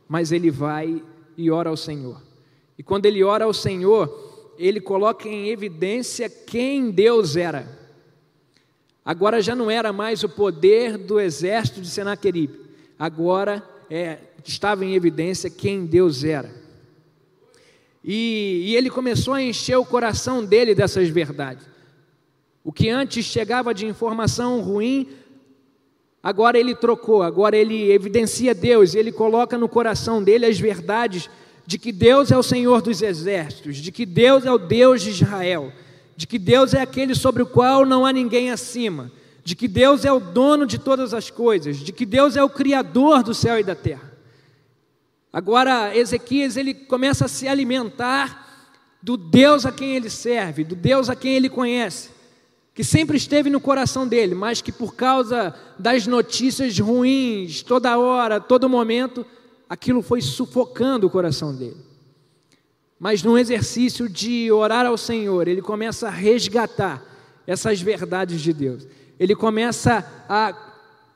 mas 0.09 0.33
ele 0.33 0.51
vai 0.51 1.01
e 1.37 1.53
ora 1.53 1.71
ao 1.71 1.77
Senhor. 1.77 2.21
E 2.77 2.83
quando 2.83 3.07
ele 3.07 3.23
ora 3.23 3.45
ao 3.45 3.55
Senhor, 3.55 4.53
ele 4.59 4.81
coloca 4.81 5.29
em 5.29 5.51
evidência 5.51 6.29
quem 6.29 6.91
Deus 6.91 7.37
era. 7.37 7.79
Agora 9.05 9.41
já 9.41 9.55
não 9.55 9.71
era 9.71 9.93
mais 9.93 10.25
o 10.25 10.29
poder 10.29 10.99
do 10.99 11.21
exército 11.21 11.81
de 11.81 11.87
Senaqueribe, 11.87 12.59
agora 12.99 13.63
é, 13.89 14.19
estava 14.45 14.85
em 14.85 14.97
evidência 14.97 15.49
quem 15.49 15.87
Deus 15.87 16.25
era. 16.25 16.51
E, 18.03 18.65
e 18.65 18.77
ele 18.77 18.91
começou 18.91 19.35
a 19.35 19.43
encher 19.43 19.77
o 19.77 19.85
coração 19.85 20.45
dele 20.45 20.75
dessas 20.75 21.09
verdades. 21.09 21.72
O 22.65 22.73
que 22.73 22.89
antes 22.89 23.25
chegava 23.25 23.75
de 23.75 23.87
informação 23.87 24.61
ruim, 24.61 25.09
agora 26.23 26.59
ele 26.59 26.75
trocou, 26.75 27.23
agora 27.23 27.57
ele 27.57 27.91
evidencia 27.91 28.55
Deus, 28.55 28.95
ele 28.95 29.11
coloca 29.11 29.59
no 29.59 29.69
coração 29.69 30.23
dele 30.23 30.47
as 30.47 30.61
verdades 30.61 31.29
de 31.67 31.77
que 31.77 31.91
Deus 31.91 32.31
é 32.31 32.37
o 32.37 32.43
Senhor 32.43 32.81
dos 32.81 33.03
exércitos, 33.03 33.77
de 33.77 33.91
que 33.91 34.07
Deus 34.07 34.45
é 34.45 34.53
o 34.53 34.59
Deus 34.59 35.03
de 35.03 35.11
Israel, 35.11 35.73
de 36.17 36.27
que 36.27 36.39
Deus 36.39 36.73
é 36.73 36.81
aquele 36.81 37.15
sobre 37.15 37.43
o 37.43 37.47
qual 37.47 37.85
não 37.85 38.07
há 38.07 38.13
ninguém 38.13 38.51
acima, 38.51 39.11
de 39.43 39.57
que 39.57 39.67
Deus 39.67 40.05
é 40.05 40.13
o 40.13 40.21
dono 40.21 40.65
de 40.65 40.79
todas 40.79 41.13
as 41.13 41.31
coisas, 41.31 41.79
de 41.79 41.93
que 41.93 42.07
Deus 42.07 42.37
é 42.37 42.45
o 42.45 42.49
criador 42.49 43.25
do 43.25 43.35
céu 43.35 43.59
e 43.59 43.65
da 43.65 43.75
terra. 43.75 44.13
Agora 45.33 45.97
Ezequias 45.97 46.57
ele 46.57 46.75
começa 46.75 47.25
a 47.25 47.29
se 47.29 47.49
alimentar 47.49 48.69
do 49.03 49.17
Deus 49.17 49.67
a 49.67 49.73
quem 49.73 49.97
ele 49.97 50.11
serve, 50.11 50.63
do 50.63 50.77
Deus 50.77 51.11
a 51.11 51.17
quem 51.17 51.35
ele 51.35 51.49
conhece 51.49 52.22
que 52.75 52.83
sempre 52.83 53.17
esteve 53.17 53.51
no 53.51 53.61
coração 53.61 54.07
dele, 54.07 54.35
mas 54.35 54.63
que 54.63 54.73
por 54.73 54.95
causa 54.95 55.55
das 55.79 56.07
notícias 56.07 56.79
ruins, 56.79 57.63
toda 57.63 57.99
hora, 57.99 58.41
todo 58.41 58.69
momento, 58.69 59.27
aquilo 59.69 60.01
foi 60.01 60.23
sufocando 60.23 61.07
o 61.07 61.11
coração 61.11 61.55
dele. 61.55 61.77
Mas 62.99 63.23
no 63.23 63.37
exercício 63.37 64.09
de 64.09 64.51
orar 64.51 64.87
ao 64.87 64.97
Senhor, 64.97 65.49
ele 65.49 65.61
começa 65.61 66.07
a 66.07 66.11
resgatar 66.11 67.03
essas 67.47 67.81
verdades 67.81 68.41
de 68.41 68.53
Deus. 68.53 68.87
Ele 69.19 69.35
começa 69.35 70.07
a 70.29 70.57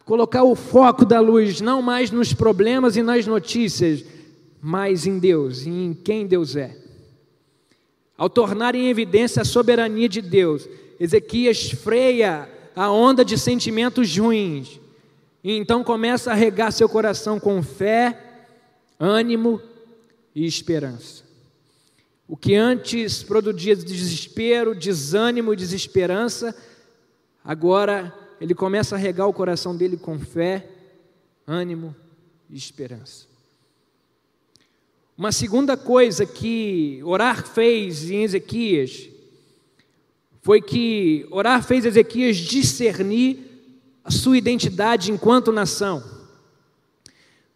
colocar 0.05 0.43
o 0.43 0.55
foco 0.55 1.05
da 1.05 1.21
luz 1.21 1.61
não 1.61 1.81
mais 1.81 2.11
nos 2.11 2.33
problemas 2.35 2.97
e 2.97 3.03
nas 3.03 3.27
notícias, 3.27 4.05
mas 4.61 5.07
em 5.07 5.19
Deus 5.19 5.65
e 5.65 5.71
em 5.71 5.95
quem 5.95 6.27
Deus 6.27 6.55
é. 6.57 6.77
Ao 8.19 8.29
tornar 8.29 8.75
em 8.75 8.89
evidência 8.89 9.43
a 9.43 9.45
soberania 9.45 10.09
de 10.09 10.21
Deus, 10.21 10.69
Ezequias 10.99 11.71
freia 11.71 12.49
a 12.75 12.91
onda 12.91 13.25
de 13.25 13.39
sentimentos 13.39 14.17
ruins 14.17 14.81
e 15.43 15.53
então 15.57 15.85
começa 15.85 16.33
a 16.33 16.35
regar 16.35 16.73
seu 16.73 16.89
coração 16.89 17.39
com 17.39 17.63
fé, 17.63 18.21
ânimo 18.99 19.63
e 20.35 20.45
esperança. 20.45 21.25
O 22.27 22.37
que 22.37 22.57
antes 22.57 23.23
produzia 23.23 23.77
desespero, 23.77 24.75
desânimo 24.75 25.53
e 25.53 25.57
desesperança, 25.57 26.53
agora 27.45 28.13
ele 28.41 28.55
começa 28.55 28.97
a 28.97 28.99
regar 28.99 29.29
o 29.29 29.33
coração 29.33 29.77
dele 29.77 29.97
com 29.97 30.19
fé, 30.19 30.69
ânimo 31.47 31.95
e 32.51 32.57
esperança. 32.57 33.27
Uma 35.17 35.31
segunda 35.31 35.77
coisa 35.77 36.27
que 36.27 37.01
orar 37.05 37.47
fez 37.47 38.11
em 38.11 38.25
Ezequias 38.25 39.09
foi 40.47 40.61
que 40.61 41.27
orar 41.29 41.61
fez 41.61 41.85
Ezequias 41.85 42.37
discernir 42.37 43.37
a 44.05 44.13
sua 44.13 44.39
identidade 44.39 45.11
enquanto 45.11 45.51
nação. 45.51 46.05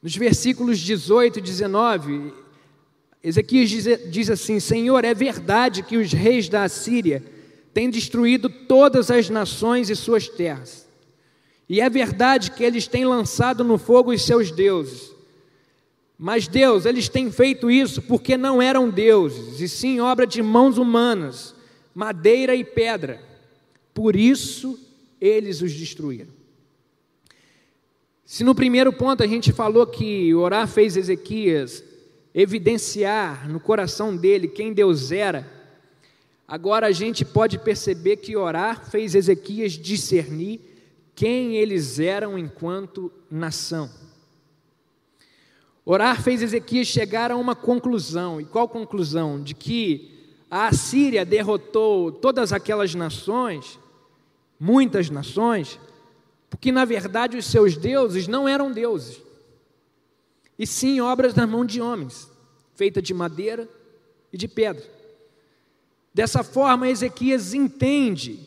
Nos 0.03 0.17
versículos 0.17 0.81
18 0.81 1.39
e 1.39 1.41
19, 1.41 2.33
Ezequias 3.23 3.71
diz, 3.71 4.11
diz 4.11 4.29
assim: 4.29 4.59
Senhor, 4.59 5.05
é 5.05 5.15
verdade 5.15 5.85
que 5.85 5.99
os 5.99 6.13
reis 6.13 6.49
da 6.49 6.65
Assíria 6.65 7.23
têm 7.73 7.89
destruído 7.89 8.49
todas 8.49 9.09
as 9.09 9.31
nações 9.31 9.89
e 9.89 9.95
suas 9.95 10.29
terras. 10.29 10.85
E 11.69 11.81
é 11.81 11.89
verdade 11.89 12.51
que 12.51 12.65
eles 12.65 12.89
têm 12.89 13.05
lançado 13.05 13.63
no 13.63 13.79
fogo 13.79 14.13
os 14.13 14.23
seus 14.25 14.51
deuses. 14.51 15.13
Mas 16.19 16.49
Deus, 16.49 16.87
eles 16.87 17.09
têm 17.09 17.31
feito 17.31 17.71
isso 17.71 18.03
porque 18.03 18.37
não 18.37 18.61
eram 18.61 18.91
deuses, 18.91 19.61
e 19.61 19.69
sim 19.69 20.01
obra 20.01 20.27
de 20.27 20.43
mãos 20.43 20.77
humanas 20.77 21.55
madeira 21.95 22.55
e 22.55 22.65
pedra. 22.65 23.23
Por 23.93 24.17
isso 24.17 24.79
eles 25.21 25.61
os 25.61 25.73
destruíram. 25.73 26.33
Se 28.25 28.45
no 28.45 28.55
primeiro 28.55 28.93
ponto 28.93 29.23
a 29.23 29.27
gente 29.27 29.53
falou 29.53 29.87
que 29.87 30.33
orar 30.35 30.69
fez 30.69 30.97
Ezequias 30.97 31.83
evidenciar 32.33 33.49
no 33.49 33.59
coração 33.59 34.17
dele 34.17 34.47
quem 34.47 34.73
Deus 34.73 35.11
era, 35.11 35.47
agora 36.47 36.87
a 36.87 36.93
gente 36.93 37.25
pode 37.25 37.59
perceber 37.59 38.19
que 38.19 38.37
orar 38.37 38.89
fez 38.89 39.15
Ezequias 39.15 39.73
discernir 39.73 40.61
quem 41.15 41.57
eles 41.57 41.99
eram 41.99 42.39
enquanto 42.39 43.13
nação. 43.29 43.91
Orar 45.85 46.23
fez 46.23 46.41
Ezequias 46.41 46.87
chegar 46.87 47.33
a 47.33 47.37
uma 47.37 47.57
conclusão, 47.57 48.41
e 48.41 48.45
qual 48.45 48.69
conclusão? 48.69 49.43
De 49.43 49.55
que 49.55 50.20
a 50.51 50.67
Assíria 50.67 51.25
derrotou 51.25 52.11
todas 52.11 52.53
aquelas 52.53 52.93
nações, 52.95 53.79
muitas 54.59 55.09
nações, 55.09 55.79
porque 56.51 56.73
na 56.73 56.85
verdade 56.85 57.37
os 57.37 57.47
seus 57.47 57.77
deuses 57.77 58.27
não 58.27 58.49
eram 58.49 58.73
deuses, 58.73 59.23
e 60.59 60.67
sim 60.67 61.01
obras 61.01 61.33
das 61.33 61.49
mãos 61.49 61.67
de 61.67 61.81
homens, 61.81 62.29
feitas 62.75 63.05
de 63.05 63.15
madeira 63.15 63.69
e 64.33 64.37
de 64.37 64.49
pedra. 64.49 64.85
Dessa 66.13 66.43
forma, 66.43 66.89
Ezequias 66.89 67.55
entende 67.55 68.41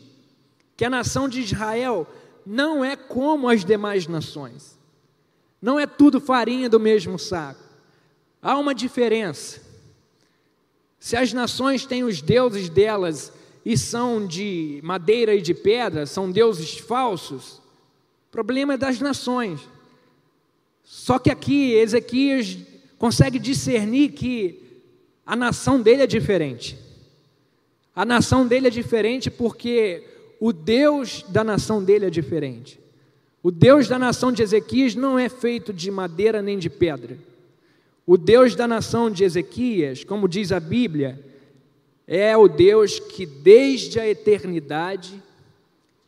que 0.75 0.83
a 0.83 0.89
nação 0.89 1.29
de 1.29 1.39
Israel 1.39 2.05
não 2.45 2.83
é 2.83 2.97
como 2.97 3.47
as 3.47 3.63
demais 3.63 4.05
nações, 4.05 4.77
não 5.61 5.79
é 5.79 5.87
tudo 5.87 6.19
farinha 6.19 6.69
do 6.69 6.79
mesmo 6.79 7.17
saco, 7.17 7.63
há 8.41 8.57
uma 8.57 8.75
diferença. 8.75 9.62
Se 11.03 11.17
as 11.17 11.33
nações 11.33 11.85
têm 11.85 12.05
os 12.05 12.21
deuses 12.21 12.69
delas 12.69 13.29
e 13.65 13.77
são 13.77 14.25
de 14.25 14.79
madeira 14.81 15.35
e 15.35 15.41
de 15.41 15.53
pedra, 15.53 16.05
são 16.05 16.31
deuses 16.31 16.77
falsos, 16.77 17.55
o 18.29 18.31
problema 18.31 18.75
é 18.75 18.77
das 18.77 19.01
nações. 19.01 19.59
Só 20.81 21.19
que 21.19 21.29
aqui 21.29 21.73
Ezequias 21.73 22.57
consegue 22.97 23.37
discernir 23.37 24.13
que 24.13 24.61
a 25.25 25.35
nação 25.35 25.81
dele 25.81 26.03
é 26.03 26.07
diferente. 26.07 26.79
A 27.93 28.05
nação 28.05 28.47
dele 28.47 28.67
é 28.67 28.71
diferente 28.71 29.29
porque 29.29 30.07
o 30.39 30.53
Deus 30.53 31.25
da 31.27 31.43
nação 31.43 31.83
dele 31.83 32.05
é 32.05 32.09
diferente. 32.09 32.79
O 33.43 33.51
Deus 33.51 33.89
da 33.89 33.99
nação 33.99 34.31
de 34.31 34.41
Ezequias 34.41 34.95
não 34.95 35.19
é 35.19 35.27
feito 35.27 35.73
de 35.73 35.91
madeira 35.91 36.41
nem 36.41 36.57
de 36.57 36.69
pedra. 36.69 37.17
O 38.05 38.17
Deus 38.17 38.53
da 38.53 38.67
nação 38.67 39.09
de 39.09 39.23
Ezequias, 39.23 40.03
como 40.03 40.27
diz 40.27 40.51
a 40.51 40.59
Bíblia, 40.59 41.23
é 42.05 42.35
o 42.35 42.49
Deus 42.49 42.99
que 42.99 43.25
desde 43.25 43.97
a 43.97 44.07
eternidade 44.07 45.23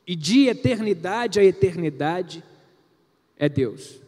e 0.05 0.13
de 0.13 0.47
eternidade 0.47 1.39
a 1.39 1.43
eternidade 1.43 2.43
é 3.37 3.47
Deus. 3.47 4.01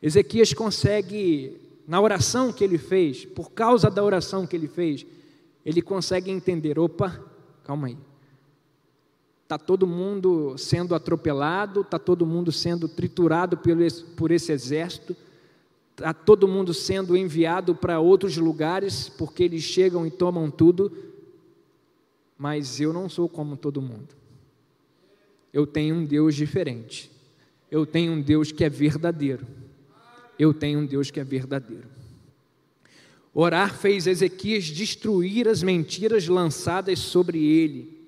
Ezequias 0.00 0.54
consegue, 0.54 1.60
na 1.86 2.00
oração 2.00 2.52
que 2.52 2.62
ele 2.62 2.78
fez, 2.78 3.24
por 3.24 3.50
causa 3.50 3.90
da 3.90 4.02
oração 4.02 4.46
que 4.46 4.54
ele 4.54 4.68
fez, 4.68 5.04
ele 5.66 5.82
consegue 5.82 6.30
entender: 6.30 6.78
opa, 6.78 7.20
calma 7.64 7.88
aí. 7.88 7.98
Está 9.42 9.58
todo 9.58 9.86
mundo 9.86 10.56
sendo 10.56 10.94
atropelado, 10.94 11.80
está 11.80 11.98
todo 11.98 12.24
mundo 12.24 12.52
sendo 12.52 12.86
triturado 12.86 13.56
por 13.56 13.80
esse, 13.80 14.04
por 14.04 14.30
esse 14.30 14.52
exército 14.52 15.16
a 16.02 16.12
todo 16.12 16.48
mundo 16.48 16.72
sendo 16.72 17.16
enviado 17.16 17.74
para 17.74 18.00
outros 18.00 18.36
lugares, 18.36 19.08
porque 19.08 19.42
eles 19.42 19.62
chegam 19.62 20.06
e 20.06 20.10
tomam 20.10 20.50
tudo, 20.50 20.92
mas 22.36 22.80
eu 22.80 22.92
não 22.92 23.08
sou 23.08 23.28
como 23.28 23.56
todo 23.56 23.82
mundo. 23.82 24.16
Eu 25.52 25.66
tenho 25.66 25.96
um 25.96 26.04
Deus 26.04 26.34
diferente. 26.34 27.10
Eu 27.70 27.84
tenho 27.84 28.12
um 28.12 28.20
Deus 28.20 28.52
que 28.52 28.64
é 28.64 28.68
verdadeiro. 28.68 29.46
Eu 30.38 30.54
tenho 30.54 30.80
um 30.80 30.86
Deus 30.86 31.10
que 31.10 31.18
é 31.18 31.24
verdadeiro. 31.24 31.88
Orar 33.34 33.76
fez 33.76 34.06
Ezequias 34.06 34.64
destruir 34.64 35.48
as 35.48 35.62
mentiras 35.62 36.26
lançadas 36.28 36.98
sobre 36.98 37.44
ele, 37.44 37.98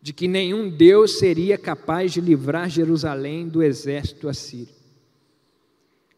de 0.00 0.12
que 0.12 0.28
nenhum 0.28 0.68
Deus 0.68 1.18
seria 1.18 1.58
capaz 1.58 2.12
de 2.12 2.20
livrar 2.20 2.68
Jerusalém 2.68 3.48
do 3.48 3.62
exército 3.62 4.28
assírio. 4.28 4.74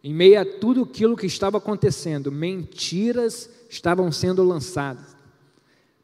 Em 0.02 0.14
meio 0.14 0.40
a 0.40 0.44
tudo 0.44 0.82
aquilo 0.82 1.16
que 1.16 1.26
estava 1.26 1.58
acontecendo, 1.58 2.30
mentiras 2.30 3.50
estavam 3.68 4.12
sendo 4.12 4.44
lançadas, 4.44 5.16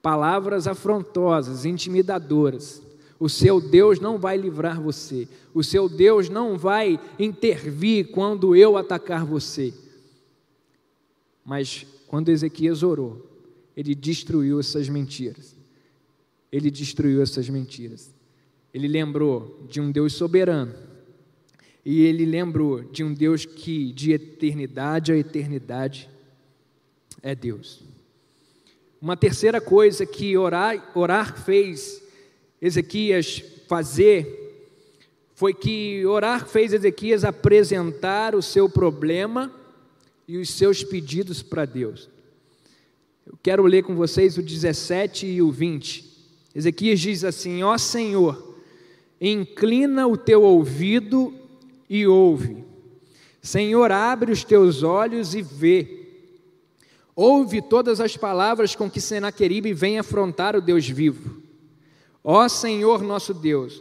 palavras 0.03 0.67
afrontosas, 0.67 1.65
intimidadoras. 1.65 2.83
O 3.19 3.29
seu 3.29 3.61
Deus 3.61 4.01
não 4.01 4.19
vai 4.19 4.37
livrar 4.37 4.81
você, 4.81 5.29
o 5.55 5.63
seu 5.63 5.89
Deus 5.89 6.29
não 6.29 6.59
vai 6.59 6.99
intervir 7.19 8.11
quando 8.11 8.57
eu 8.57 8.77
atacar 8.77 9.25
você. 9.25 9.73
Mas 11.45 11.87
quando 12.09 12.31
Ezequias 12.31 12.83
orou, 12.83 13.25
ele 13.77 13.95
destruiu 13.95 14.59
essas 14.59 14.89
mentiras. 14.89 15.55
Ele 16.51 16.71
destruiu 16.71 17.23
essas 17.23 17.49
mentiras. 17.49 18.13
Ele 18.73 18.89
lembrou 18.89 19.65
de 19.69 19.81
um 19.81 19.91
Deus 19.91 20.15
soberano 20.15 20.75
e 21.85 22.03
ele 22.03 22.25
lembrou 22.25 22.83
de 22.83 23.05
um 23.05 23.13
Deus 23.13 23.45
que 23.45 23.93
de 23.93 24.13
eternidade 24.13 25.13
a 25.13 25.17
eternidade 25.17 26.09
é 27.23 27.35
Deus. 27.35 27.83
Uma 29.01 29.17
terceira 29.17 29.61
coisa 29.61 30.07
que 30.07 30.37
orar, 30.37 30.93
orar 30.95 31.39
fez 31.45 32.03
Ezequias 32.61 33.43
fazer 33.69 34.41
foi 35.35 35.53
que 35.53 36.07
orar 36.07 36.47
fez 36.47 36.73
Ezequias 36.73 37.25
apresentar 37.25 38.35
o 38.35 38.41
seu 38.41 38.69
problema 38.69 39.53
e 40.27 40.39
os 40.39 40.49
seus 40.49 40.83
pedidos 40.83 41.43
para 41.43 41.65
Deus. 41.65 42.09
Eu 43.27 43.37
quero 43.43 43.65
ler 43.65 43.83
com 43.83 43.95
vocês 43.95 44.39
o 44.39 44.43
17 44.43 45.27
e 45.27 45.43
o 45.43 45.51
20. 45.51 46.05
Ezequias 46.55 47.01
diz 47.01 47.25
assim: 47.25 47.63
Ó 47.63 47.77
Senhor, 47.77 48.57
inclina 49.21 50.07
o 50.07 50.17
teu 50.17 50.43
ouvido 50.43 51.35
e 51.95 52.09
ouve. 52.09 52.65
Senhor, 53.41 53.93
abre 53.93 54.33
os 54.33 54.43
teus 54.43 54.83
olhos 54.83 55.33
e 55.33 55.43
vê. 55.43 56.09
Ouve 57.15 57.63
todas 57.63 58.01
as 58.01 58.17
palavras 58.17 58.75
com 58.75 58.91
que 58.91 59.01
Senaqueribe 59.01 59.73
vem 59.73 59.97
afrontar 59.97 60.57
o 60.57 60.61
Deus 60.61 60.89
vivo. 60.89 61.41
Ó 62.25 62.49
Senhor 62.49 63.01
nosso 63.05 63.33
Deus, 63.33 63.81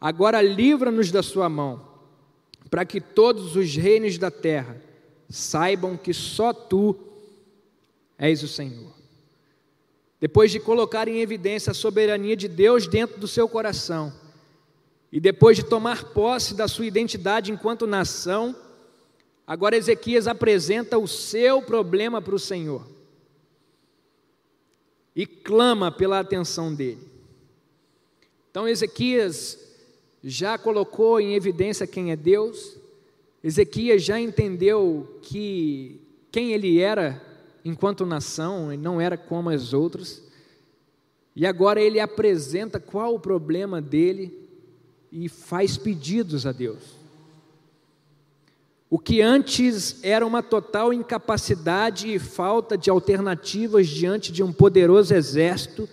agora 0.00 0.40
livra-nos 0.40 1.10
da 1.10 1.24
sua 1.24 1.48
mão, 1.48 1.84
para 2.70 2.84
que 2.84 3.00
todos 3.00 3.56
os 3.56 3.74
reinos 3.74 4.16
da 4.16 4.30
terra 4.30 4.80
saibam 5.28 5.96
que 5.96 6.14
só 6.14 6.52
tu 6.52 6.94
és 8.16 8.44
o 8.44 8.48
Senhor. 8.48 8.92
Depois 10.20 10.52
de 10.52 10.60
colocar 10.60 11.08
em 11.08 11.20
evidência 11.20 11.72
a 11.72 11.74
soberania 11.74 12.36
de 12.36 12.46
Deus 12.46 12.86
dentro 12.86 13.18
do 13.18 13.26
seu 13.26 13.48
coração, 13.48 14.12
e 15.12 15.18
depois 15.18 15.56
de 15.56 15.64
tomar 15.64 16.12
posse 16.12 16.54
da 16.54 16.68
sua 16.68 16.86
identidade 16.86 17.50
enquanto 17.50 17.86
nação, 17.86 18.54
agora 19.46 19.76
Ezequias 19.76 20.28
apresenta 20.28 20.98
o 20.98 21.08
seu 21.08 21.60
problema 21.60 22.22
para 22.22 22.34
o 22.34 22.38
Senhor. 22.38 22.86
E 25.14 25.26
clama 25.26 25.90
pela 25.90 26.20
atenção 26.20 26.72
dele. 26.72 27.10
Então 28.50 28.68
Ezequias 28.68 29.58
já 30.22 30.56
colocou 30.56 31.20
em 31.20 31.34
evidência 31.34 31.86
quem 31.86 32.12
é 32.12 32.16
Deus, 32.16 32.76
Ezequias 33.42 34.02
já 34.02 34.20
entendeu 34.20 35.18
que 35.22 36.00
quem 36.30 36.52
ele 36.52 36.78
era 36.78 37.20
enquanto 37.64 38.06
nação, 38.06 38.72
ele 38.72 38.82
não 38.82 39.00
era 39.00 39.16
como 39.16 39.50
as 39.50 39.72
outras, 39.72 40.22
e 41.34 41.46
agora 41.46 41.80
ele 41.80 41.98
apresenta 41.98 42.78
qual 42.78 43.14
o 43.14 43.20
problema 43.20 43.80
dele 43.80 44.39
e 45.10 45.28
faz 45.28 45.76
pedidos 45.76 46.46
a 46.46 46.52
Deus. 46.52 47.00
O 48.88 48.98
que 48.98 49.22
antes 49.22 50.02
era 50.02 50.26
uma 50.26 50.42
total 50.42 50.92
incapacidade 50.92 52.12
e 52.12 52.18
falta 52.18 52.76
de 52.76 52.90
alternativas 52.90 53.86
diante 53.86 54.32
de 54.32 54.42
um 54.42 54.52
poderoso 54.52 55.14
exército, 55.14 55.88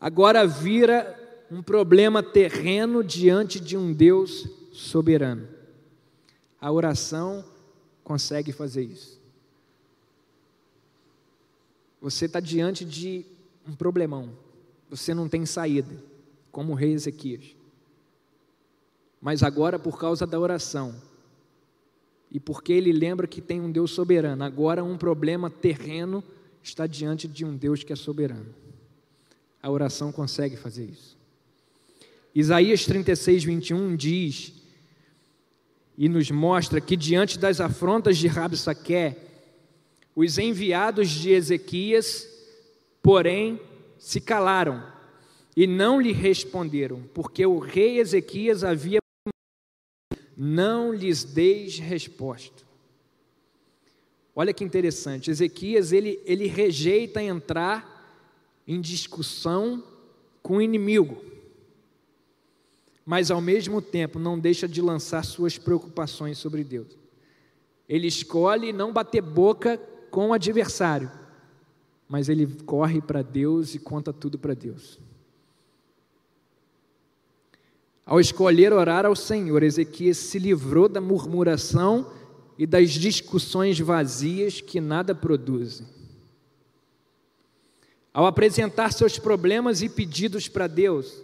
agora 0.00 0.46
vira 0.46 1.18
um 1.50 1.60
problema 1.60 2.22
terreno 2.22 3.02
diante 3.02 3.58
de 3.58 3.76
um 3.76 3.92
Deus 3.92 4.48
soberano. 4.72 5.48
A 6.60 6.70
oração 6.70 7.44
consegue 8.04 8.52
fazer 8.52 8.84
isso. 8.84 9.20
Você 12.00 12.26
está 12.26 12.38
diante 12.40 12.84
de 12.84 13.26
um 13.66 13.74
problemão, 13.74 14.30
você 14.88 15.12
não 15.12 15.28
tem 15.28 15.44
saída, 15.44 16.02
como 16.50 16.72
o 16.72 16.74
rei 16.76 16.92
Ezequias. 16.92 17.61
Mas 19.22 19.44
agora, 19.44 19.78
por 19.78 20.00
causa 20.00 20.26
da 20.26 20.38
oração, 20.38 20.96
e 22.28 22.40
porque 22.40 22.72
ele 22.72 22.92
lembra 22.92 23.28
que 23.28 23.40
tem 23.40 23.60
um 23.60 23.70
Deus 23.70 23.92
soberano, 23.92 24.42
agora 24.42 24.82
um 24.82 24.98
problema 24.98 25.48
terreno 25.48 26.24
está 26.60 26.88
diante 26.88 27.28
de 27.28 27.44
um 27.44 27.56
Deus 27.56 27.84
que 27.84 27.92
é 27.92 27.96
soberano. 27.96 28.52
A 29.62 29.70
oração 29.70 30.10
consegue 30.10 30.56
fazer 30.56 30.86
isso. 30.86 31.16
Isaías 32.34 32.84
36, 32.84 33.44
21 33.44 33.94
diz 33.94 34.54
e 35.96 36.08
nos 36.08 36.30
mostra 36.30 36.80
que 36.80 36.96
diante 36.96 37.38
das 37.38 37.60
afrontas 37.60 38.18
de 38.18 38.26
Rabsaqué, 38.26 39.16
os 40.16 40.38
enviados 40.38 41.10
de 41.10 41.30
Ezequias, 41.30 42.26
porém, 43.02 43.60
se 43.98 44.20
calaram 44.20 44.82
e 45.54 45.66
não 45.66 46.00
lhe 46.00 46.12
responderam, 46.12 47.02
porque 47.12 47.44
o 47.44 47.58
rei 47.58 48.00
Ezequias 48.00 48.64
havia 48.64 49.01
não 50.44 50.92
lhes 50.92 51.22
deis 51.22 51.78
resposta. 51.78 52.64
Olha 54.34 54.52
que 54.52 54.64
interessante, 54.64 55.30
Ezequias 55.30 55.92
ele, 55.92 56.20
ele 56.24 56.48
rejeita 56.48 57.22
entrar 57.22 58.12
em 58.66 58.80
discussão 58.80 59.84
com 60.42 60.56
o 60.56 60.62
inimigo, 60.62 61.22
mas 63.06 63.30
ao 63.30 63.40
mesmo 63.40 63.80
tempo 63.80 64.18
não 64.18 64.36
deixa 64.36 64.66
de 64.66 64.82
lançar 64.82 65.24
suas 65.24 65.58
preocupações 65.58 66.38
sobre 66.38 66.64
Deus. 66.64 66.88
Ele 67.88 68.08
escolhe 68.08 68.72
não 68.72 68.92
bater 68.92 69.22
boca 69.22 69.78
com 70.10 70.30
o 70.30 70.32
adversário, 70.32 71.08
mas 72.08 72.28
ele 72.28 72.48
corre 72.66 73.00
para 73.00 73.22
Deus 73.22 73.76
e 73.76 73.78
conta 73.78 74.12
tudo 74.12 74.36
para 74.40 74.54
Deus. 74.54 74.98
Ao 78.04 78.20
escolher 78.20 78.72
orar 78.72 79.06
ao 79.06 79.14
Senhor, 79.14 79.62
Ezequias 79.62 80.16
se 80.16 80.38
livrou 80.38 80.88
da 80.88 81.00
murmuração 81.00 82.10
e 82.58 82.66
das 82.66 82.90
discussões 82.90 83.78
vazias 83.78 84.60
que 84.60 84.80
nada 84.80 85.14
produzem. 85.14 85.86
Ao 88.12 88.26
apresentar 88.26 88.92
seus 88.92 89.18
problemas 89.18 89.82
e 89.82 89.88
pedidos 89.88 90.48
para 90.48 90.66
Deus, 90.66 91.22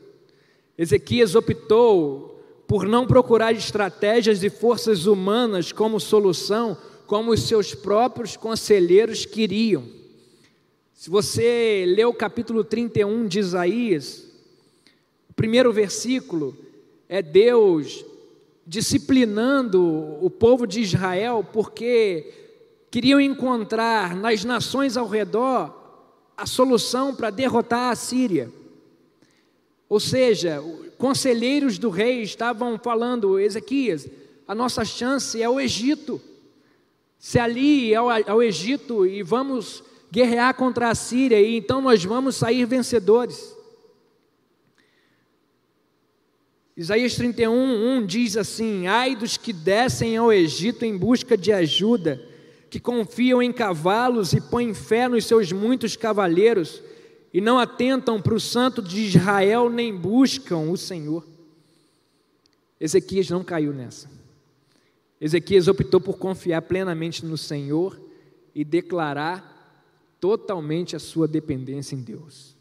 Ezequias 0.77 1.35
optou 1.35 2.41
por 2.67 2.87
não 2.87 3.07
procurar 3.07 3.53
estratégias 3.53 4.43
e 4.45 4.49
forças 4.49 5.07
humanas 5.07 5.73
como 5.73 5.99
solução, 5.99 6.77
como 7.07 7.33
os 7.33 7.43
seus 7.43 7.75
próprios 7.75 8.37
conselheiros 8.37 9.27
queriam. 9.27 9.85
Se 10.95 11.11
você 11.11 11.85
lê 11.87 12.05
o 12.05 12.14
capítulo 12.14 12.62
31 12.62 13.27
de 13.27 13.38
Isaías, 13.38 14.25
o 15.29 15.33
primeiro 15.33 15.73
versículo 15.73 16.57
é 17.09 17.23
Deus 17.23 18.05
disciplinando 18.66 19.83
o 20.21 20.29
povo 20.29 20.66
de 20.66 20.81
Israel, 20.81 21.44
porque 21.53 22.33
queriam 22.90 23.18
encontrar 23.18 24.14
nas 24.14 24.44
nações 24.44 24.97
ao 24.97 25.09
redor 25.09 25.75
a 26.37 26.44
solução 26.44 27.14
para 27.14 27.31
derrotar 27.31 27.90
a 27.90 27.97
Síria. 27.97 28.53
Ou 29.88 29.99
seja, 29.99 30.62
conselheiros 30.99 31.79
do 31.79 31.88
rei 31.88 32.23
estavam 32.23 32.79
falando, 32.79 33.40
Ezequias, 33.40 34.07
a 34.47 34.55
nossa 34.55 34.85
chance 34.85 35.40
é 35.42 35.49
o 35.49 35.59
Egito. 35.59 36.21
Se 37.18 37.38
ali 37.38 37.94
é 37.94 38.01
o 38.01 38.42
Egito 38.42 39.07
e 39.07 39.23
vamos 39.23 39.83
guerrear 40.11 40.55
contra 40.55 40.90
a 40.90 40.94
Síria, 40.94 41.40
e 41.40 41.57
então 41.57 41.81
nós 41.81 42.05
vamos 42.05 42.37
sair 42.37 42.66
vencedores. 42.66 43.57
Isaías 46.79 47.17
31, 47.17 47.99
1 47.99 48.07
diz 48.07 48.37
assim: 48.37 48.87
Ai 48.87 49.17
dos 49.17 49.37
que 49.37 49.53
descem 49.53 50.17
ao 50.17 50.33
Egito 50.33 50.85
em 50.85 50.97
busca 50.97 51.37
de 51.37 51.53
ajuda, 51.53 52.23
que 52.71 52.79
confiam 52.79 53.43
em 53.43 53.53
cavalos 53.53 54.33
e 54.33 54.41
põem 54.41 54.73
fé 54.73 55.09
nos 55.09 55.25
seus 55.25 55.51
muitos 55.51 55.97
cavaleiros, 55.97 56.81
e 57.35 57.41
não 57.41 57.59
atentam 57.59 58.23
para 58.23 58.33
o 58.33 58.38
santo 58.38 58.81
de 58.81 59.01
Israel, 59.01 59.69
nem 59.69 59.93
buscam 59.93 60.71
o 60.71 60.77
Senhor. 60.77 61.27
Ezequias 62.79 63.29
não 63.29 63.43
caiu 63.43 63.73
nessa. 63.75 64.09
Ezequias 65.21 65.67
optou 65.67 66.01
por 66.01 66.17
confiar 66.17 66.62
plenamente 66.62 67.27
no 67.27 67.37
Senhor 67.37 68.01
e 68.55 68.62
declarar 68.62 69.83
totalmente 70.21 70.95
a 70.95 71.01
sua 71.01 71.27
dependência 71.27 71.97
em 71.97 72.03
Deus. 72.03 72.57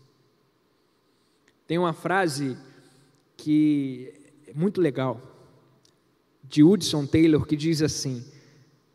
Tem 1.68 1.78
uma 1.78 1.94
frase 1.94 2.58
que 3.38 4.14
é 4.48 4.54
muito 4.54 4.82
legal, 4.82 5.22
de 6.44 6.64
Hudson 6.64 7.06
Taylor, 7.06 7.46
que 7.46 7.56
diz 7.56 7.82
assim: 7.82 8.26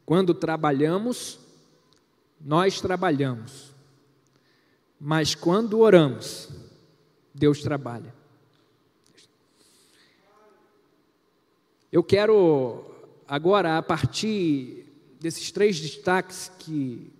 Quando 0.05 0.35
trabalhamos, 0.35 1.39
nós 2.41 2.81
trabalhamos, 2.81 3.73
mas 5.01 5.35
quando 5.35 5.79
oramos, 5.79 6.51
Deus 7.35 7.63
trabalha. 7.63 8.13
Eu 11.91 12.03
quero 12.03 12.85
agora, 13.29 13.79
a 13.79 13.83
partir 13.83 14.87
desses 15.21 15.53
três 15.53 15.79
destaques 15.79 16.51
que 16.59 17.13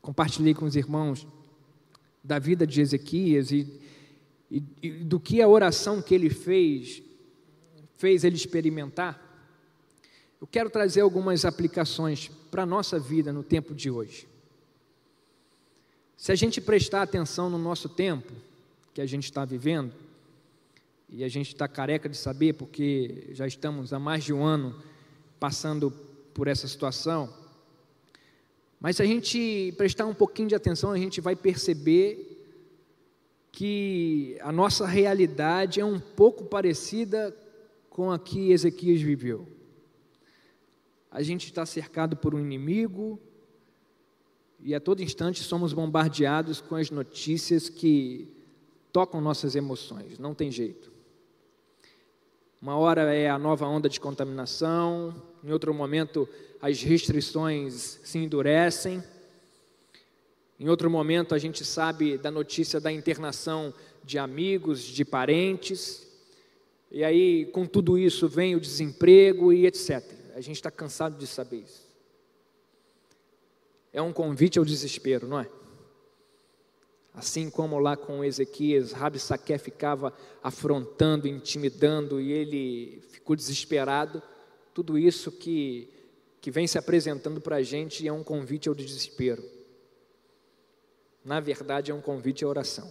compartilhei 0.00 0.54
com 0.54 0.64
os 0.64 0.74
irmãos 0.74 1.26
da 2.24 2.38
vida 2.38 2.66
de 2.66 2.80
Ezequias 2.80 3.52
e 3.52 3.80
e, 4.50 4.62
e 4.82 4.90
do 4.90 5.20
que 5.20 5.42
a 5.42 5.48
oração 5.48 6.00
que 6.00 6.14
ele 6.14 6.30
fez 6.30 7.02
fez 7.96 8.22
ele 8.22 8.36
experimentar, 8.36 9.28
eu 10.40 10.46
quero 10.46 10.70
trazer 10.70 11.00
algumas 11.00 11.44
aplicações 11.44 12.30
para 12.50 12.62
a 12.62 12.66
nossa 12.66 12.98
vida 12.98 13.32
no 13.32 13.42
tempo 13.42 13.74
de 13.74 13.90
hoje. 13.90 14.28
Se 16.16 16.30
a 16.30 16.34
gente 16.34 16.60
prestar 16.60 17.02
atenção 17.02 17.50
no 17.50 17.58
nosso 17.58 17.88
tempo, 17.88 18.32
que 18.94 19.00
a 19.00 19.06
gente 19.06 19.24
está 19.24 19.44
vivendo, 19.44 19.92
e 21.08 21.24
a 21.24 21.28
gente 21.28 21.48
está 21.48 21.66
careca 21.66 22.08
de 22.08 22.16
saber, 22.16 22.54
porque 22.54 23.28
já 23.32 23.46
estamos 23.46 23.92
há 23.92 23.98
mais 23.98 24.24
de 24.24 24.32
um 24.32 24.44
ano 24.44 24.80
passando 25.40 25.90
por 26.32 26.46
essa 26.46 26.68
situação, 26.68 27.32
mas 28.80 28.96
se 28.96 29.02
a 29.02 29.06
gente 29.06 29.74
prestar 29.76 30.06
um 30.06 30.14
pouquinho 30.14 30.48
de 30.48 30.54
atenção, 30.54 30.92
a 30.92 30.98
gente 30.98 31.20
vai 31.20 31.34
perceber 31.34 32.37
que 33.58 34.38
a 34.40 34.52
nossa 34.52 34.86
realidade 34.86 35.80
é 35.80 35.84
um 35.84 35.98
pouco 35.98 36.44
parecida 36.44 37.36
com 37.90 38.12
a 38.12 38.16
que 38.16 38.52
Ezequias 38.52 39.00
viveu. 39.00 39.48
A 41.10 41.24
gente 41.24 41.46
está 41.46 41.66
cercado 41.66 42.16
por 42.16 42.36
um 42.36 42.38
inimigo 42.38 43.18
e 44.60 44.76
a 44.76 44.80
todo 44.80 45.02
instante 45.02 45.42
somos 45.42 45.72
bombardeados 45.72 46.60
com 46.60 46.76
as 46.76 46.88
notícias 46.92 47.68
que 47.68 48.32
tocam 48.92 49.20
nossas 49.20 49.56
emoções, 49.56 50.20
não 50.20 50.36
tem 50.36 50.52
jeito. 50.52 50.92
Uma 52.62 52.76
hora 52.76 53.12
é 53.12 53.28
a 53.28 53.40
nova 53.40 53.66
onda 53.66 53.88
de 53.88 53.98
contaminação, 53.98 55.20
em 55.42 55.50
outro 55.50 55.74
momento 55.74 56.28
as 56.62 56.80
restrições 56.80 57.98
se 58.04 58.18
endurecem. 58.18 59.02
Em 60.58 60.68
outro 60.68 60.90
momento, 60.90 61.36
a 61.36 61.38
gente 61.38 61.64
sabe 61.64 62.18
da 62.18 62.32
notícia 62.32 62.80
da 62.80 62.90
internação 62.90 63.72
de 64.02 64.18
amigos, 64.18 64.82
de 64.82 65.04
parentes, 65.04 66.04
e 66.90 67.04
aí, 67.04 67.46
com 67.46 67.64
tudo 67.64 67.96
isso, 67.96 68.28
vem 68.28 68.56
o 68.56 68.60
desemprego 68.60 69.52
e 69.52 69.66
etc. 69.66 70.02
A 70.34 70.40
gente 70.40 70.56
está 70.56 70.70
cansado 70.70 71.16
de 71.16 71.26
saber 71.26 71.58
isso. 71.58 71.86
É 73.92 74.02
um 74.02 74.12
convite 74.12 74.58
ao 74.58 74.64
desespero, 74.64 75.28
não 75.28 75.38
é? 75.38 75.48
Assim 77.14 77.50
como 77.50 77.78
lá 77.78 77.96
com 77.96 78.24
Ezequias, 78.24 78.92
Rabi 78.92 79.18
Saqué 79.18 79.58
ficava 79.58 80.12
afrontando, 80.42 81.28
intimidando 81.28 82.20
e 82.20 82.32
ele 82.32 83.02
ficou 83.10 83.36
desesperado. 83.36 84.22
Tudo 84.72 84.98
isso 84.98 85.30
que, 85.30 85.88
que 86.40 86.50
vem 86.50 86.66
se 86.66 86.78
apresentando 86.78 87.40
para 87.40 87.56
a 87.56 87.62
gente 87.62 88.06
é 88.06 88.12
um 88.12 88.24
convite 88.24 88.68
ao 88.68 88.74
desespero 88.74 89.57
na 91.28 91.40
verdade, 91.40 91.90
é 91.90 91.94
um 91.94 92.00
convite 92.00 92.42
à 92.42 92.48
oração. 92.48 92.90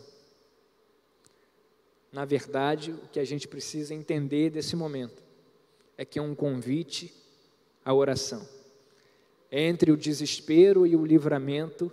Na 2.12 2.24
verdade, 2.24 2.92
o 2.92 3.08
que 3.08 3.20
a 3.20 3.26
gente 3.26 3.48
precisa 3.48 3.96
entender 3.96 4.52
desse 4.52 4.76
momento 4.76 5.24
é 5.98 6.06
que 6.06 6.20
é 6.20 6.22
um 6.22 6.36
convite 6.36 7.12
à 7.84 7.92
oração. 7.92 8.48
Entre 9.52 9.92
o 9.92 9.98
desespero 9.98 10.86
e 10.86 10.96
o 10.96 11.04
livramento, 11.04 11.92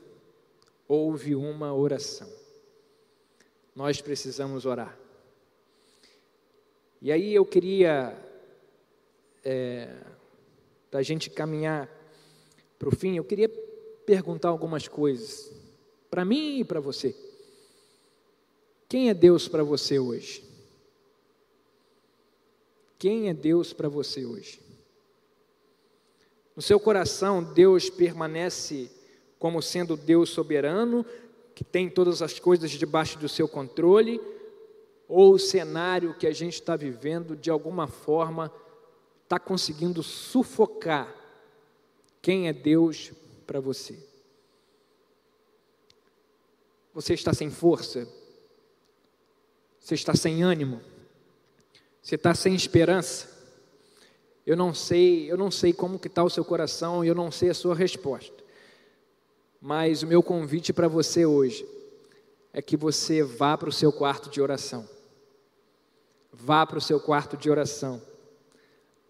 houve 0.86 1.34
uma 1.34 1.72
oração. 1.72 2.30
Nós 3.74 4.02
precisamos 4.02 4.66
orar. 4.66 4.98
E 7.00 7.10
aí 7.10 7.34
eu 7.34 7.46
queria, 7.46 8.14
é, 9.42 9.96
para 10.90 11.00
a 11.00 11.02
gente 11.02 11.30
caminhar 11.30 11.88
para 12.78 12.90
o 12.90 12.94
fim, 12.94 13.16
eu 13.16 13.24
queria 13.24 13.48
perguntar 14.04 14.50
algumas 14.50 14.86
coisas 14.86 15.63
para 16.14 16.24
mim 16.24 16.60
e 16.60 16.64
para 16.64 16.78
você. 16.78 17.12
Quem 18.88 19.08
é 19.08 19.14
Deus 19.14 19.48
para 19.48 19.64
você 19.64 19.98
hoje? 19.98 20.44
Quem 22.96 23.28
é 23.28 23.34
Deus 23.34 23.72
para 23.72 23.88
você 23.88 24.24
hoje? 24.24 24.60
No 26.54 26.62
seu 26.62 26.78
coração, 26.78 27.42
Deus 27.42 27.90
permanece 27.90 28.88
como 29.40 29.60
sendo 29.60 29.96
Deus 29.96 30.30
soberano, 30.30 31.04
que 31.52 31.64
tem 31.64 31.90
todas 31.90 32.22
as 32.22 32.38
coisas 32.38 32.70
debaixo 32.70 33.18
do 33.18 33.28
seu 33.28 33.48
controle, 33.48 34.20
ou 35.08 35.34
o 35.34 35.38
cenário 35.40 36.14
que 36.14 36.28
a 36.28 36.32
gente 36.32 36.54
está 36.54 36.76
vivendo, 36.76 37.34
de 37.34 37.50
alguma 37.50 37.88
forma, 37.88 38.52
está 39.24 39.40
conseguindo 39.40 40.00
sufocar 40.00 41.12
quem 42.22 42.46
é 42.46 42.52
Deus 42.52 43.10
para 43.44 43.58
você? 43.58 44.13
Você 46.94 47.12
está 47.12 47.34
sem 47.34 47.50
força? 47.50 48.06
Você 49.80 49.94
está 49.94 50.14
sem 50.14 50.44
ânimo? 50.44 50.80
Você 52.00 52.14
está 52.14 52.34
sem 52.34 52.54
esperança? 52.54 53.28
Eu 54.46 54.56
não 54.56 54.72
sei, 54.72 55.30
eu 55.30 55.36
não 55.36 55.50
sei 55.50 55.72
como 55.72 55.98
que 55.98 56.06
está 56.06 56.22
o 56.22 56.30
seu 56.30 56.44
coração 56.44 57.04
eu 57.04 57.14
não 57.14 57.32
sei 57.32 57.50
a 57.50 57.54
sua 57.54 57.74
resposta. 57.74 58.44
Mas 59.60 60.02
o 60.02 60.06
meu 60.06 60.22
convite 60.22 60.72
para 60.72 60.86
você 60.86 61.26
hoje 61.26 61.66
é 62.52 62.62
que 62.62 62.76
você 62.76 63.22
vá 63.22 63.58
para 63.58 63.68
o 63.68 63.72
seu 63.72 63.92
quarto 63.92 64.30
de 64.30 64.40
oração. 64.40 64.88
Vá 66.32 66.64
para 66.66 66.78
o 66.78 66.80
seu 66.80 67.00
quarto 67.00 67.36
de 67.36 67.50
oração, 67.50 68.02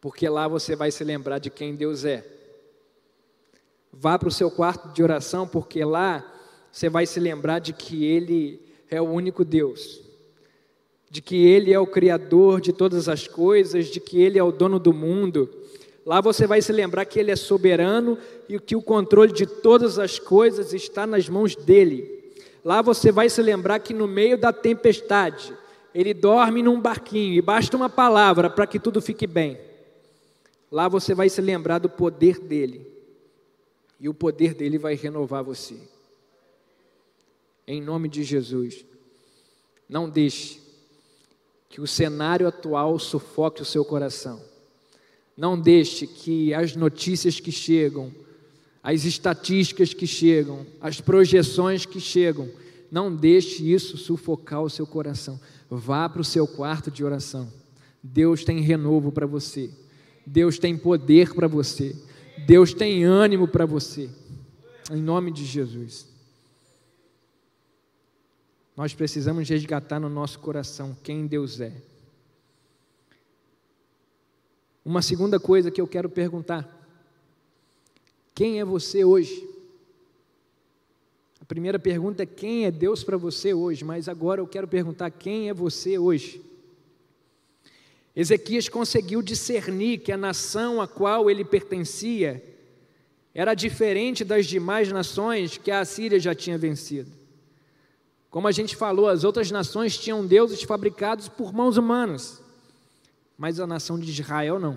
porque 0.01 0.29
lá 0.29 0.47
você 0.47 0.77
vai 0.77 0.91
se 0.91 1.03
lembrar 1.03 1.39
de 1.39 1.51
quem 1.51 1.75
Deus 1.75 2.05
é. 2.05 2.25
Vá 3.93 4.19
para 4.19 4.29
o 4.29 4.33
seu 4.33 4.51
quarto 4.51 4.93
de 4.93 5.03
oração, 5.03 5.49
porque 5.49 5.85
lá 5.85 6.34
você 6.75 6.89
vai 6.89 7.07
se 7.07 7.21
lembrar 7.21 7.61
de 7.61 7.73
que 7.73 8.05
Ele 8.05 8.61
é 8.91 9.01
o 9.01 9.05
único 9.05 9.45
Deus, 9.45 10.03
de 11.09 11.23
que 11.23 11.37
Ele 11.37 11.73
é 11.73 11.79
o 11.79 11.87
Criador 11.87 12.61
de 12.61 12.73
todas 12.73 13.09
as 13.09 13.29
coisas, 13.29 13.87
de 13.87 14.01
que 14.01 14.21
Ele 14.21 14.41
é 14.41 14.43
o 14.43 14.51
dono 14.51 14.81
do 14.81 14.93
mundo. 14.93 15.49
Lá 16.05 16.21
você 16.21 16.49
vai 16.49 16.61
se 16.61 16.73
lembrar 16.73 17.05
que 17.05 17.21
Ele 17.21 17.31
é 17.31 17.37
soberano 17.37 18.19
e 18.49 18.59
que 18.59 18.75
o 18.75 18.83
controle 18.83 19.33
de 19.33 19.47
todas 19.47 20.01
as 20.01 20.19
coisas 20.19 20.75
está 20.75 21.07
nas 21.07 21.29
mãos 21.29 21.55
dele. 21.55 22.35
Lá 22.65 22.83
você 22.83 23.13
vai 23.13 23.31
se 23.31 23.41
lembrar 23.41 23.79
que 23.79 23.95
no 23.95 24.09
meio 24.09 24.37
da 24.37 24.53
tempestade, 24.53 25.57
ele 25.95 26.13
dorme 26.13 26.61
num 26.61 26.81
barquinho 26.81 27.35
e 27.35 27.41
basta 27.41 27.77
uma 27.77 27.89
palavra 27.89 28.51
para 28.51 28.67
que 28.67 28.81
tudo 28.81 29.01
fique 29.01 29.29
bem. 29.29 29.61
Lá 30.73 30.89
você 30.89 31.15
vai 31.15 31.29
se 31.29 31.41
lembrar 31.41 31.79
do 31.79 31.89
poder 31.89 32.41
dele. 32.41 32.85
E 34.01 34.09
o 34.09 34.15
poder 34.15 34.55
dele 34.55 34.77
vai 34.77 34.97
renovar 34.97 35.45
você. 35.45 35.94
Em 37.67 37.81
nome 37.81 38.09
de 38.09 38.23
Jesus. 38.23 38.85
Não 39.89 40.09
deixe 40.09 40.61
que 41.69 41.81
o 41.81 41.87
cenário 41.87 42.47
atual 42.47 42.99
sufoque 42.99 43.63
o 43.63 43.65
seu 43.65 43.85
coração. 43.85 44.41
Não 45.37 45.61
deixe 45.61 46.07
que 46.07 46.55
as 46.55 46.77
notícias 46.77 47.41
que 47.41 47.51
chegam, 47.51 48.13
as 48.83 49.05
estatísticas 49.05 49.93
que 49.93 50.07
chegam, 50.07 50.65
as 50.81 51.01
projeções 51.01 51.85
que 51.85 51.99
chegam, 51.99 52.49
não 52.91 53.15
deixe 53.15 53.73
isso 53.73 53.97
sufocar 53.97 54.63
o 54.63 54.71
seu 54.71 54.87
coração. 54.87 55.41
Vá 55.69 56.09
para 56.09 56.21
o 56.21 56.25
seu 56.25 56.47
quarto 56.47 56.91
de 56.91 57.05
oração. 57.05 57.53
Deus 58.01 58.45
tem 58.45 58.61
renovo 58.61 59.11
para 59.11 59.27
você. 59.27 59.71
Deus 60.25 60.59
tem 60.59 60.77
poder 60.77 61.35
para 61.35 61.49
você. 61.49 61.97
Deus 62.47 62.73
tem 62.73 63.03
ânimo 63.05 63.49
para 63.49 63.67
você. 63.67 64.09
Em 64.93 65.03
nome 65.03 65.33
de 65.33 65.45
Jesus. 65.45 66.14
Nós 68.77 68.93
precisamos 68.93 69.49
resgatar 69.49 70.01
no 70.01 70.09
nosso 70.09 70.39
coração 70.41 70.97
quem 71.03 71.27
Deus 71.27 71.61
é. 71.61 71.73
Uma 74.85 75.01
segunda 75.01 75.39
coisa 75.39 75.71
que 75.71 75.81
eu 75.81 75.87
quero 75.87 76.09
perguntar: 76.09 76.69
quem 78.35 78.61
é 78.61 78.65
você 78.65 79.05
hoje? 79.05 79.49
A 81.41 81.45
primeira 81.45 81.79
pergunta 81.79 82.23
é 82.23 82.27
quem 82.27 82.65
é 82.65 82.71
Deus 82.71 83.05
para 83.05 83.17
você 83.17 83.55
hoje, 83.55 83.85
mas 83.85 84.09
agora 84.09 84.41
eu 84.41 84.47
quero 84.47 84.67
perguntar 84.67 85.11
quem 85.11 85.49
é 85.49 85.55
você 85.55 85.99
hoje. 85.99 86.43
Ezequias 88.17 88.69
conseguiu 88.69 89.21
discernir 89.21 89.99
que 89.99 90.11
a 90.11 90.17
nação 90.17 90.81
a 90.81 90.89
qual 90.89 91.31
ele 91.31 91.45
pertencia 91.45 92.43
era 93.35 93.55
diferente 93.55 94.25
das 94.25 94.47
demais 94.47 94.91
nações 94.91 95.59
que 95.59 95.71
a 95.71 95.81
Assíria 95.81 96.19
já 96.19 96.35
tinha 96.35 96.57
vencido. 96.57 97.24
Como 98.35 98.49
a 98.49 98.51
gente 98.51 98.75
falou, 98.75 99.09
as 99.09 99.23
outras 99.23 99.53
nações 99.53 99.97
tinham 99.97 100.27
deuses 100.27 100.61
fabricados 100.65 101.29
por 101.29 101.53
mãos 101.53 101.77
humanas, 101.77 102.43
mas 103.39 103.61
a 103.61 103.67
nação 103.67 103.97
de 103.97 104.11
Israel 104.11 104.59
não. 104.59 104.77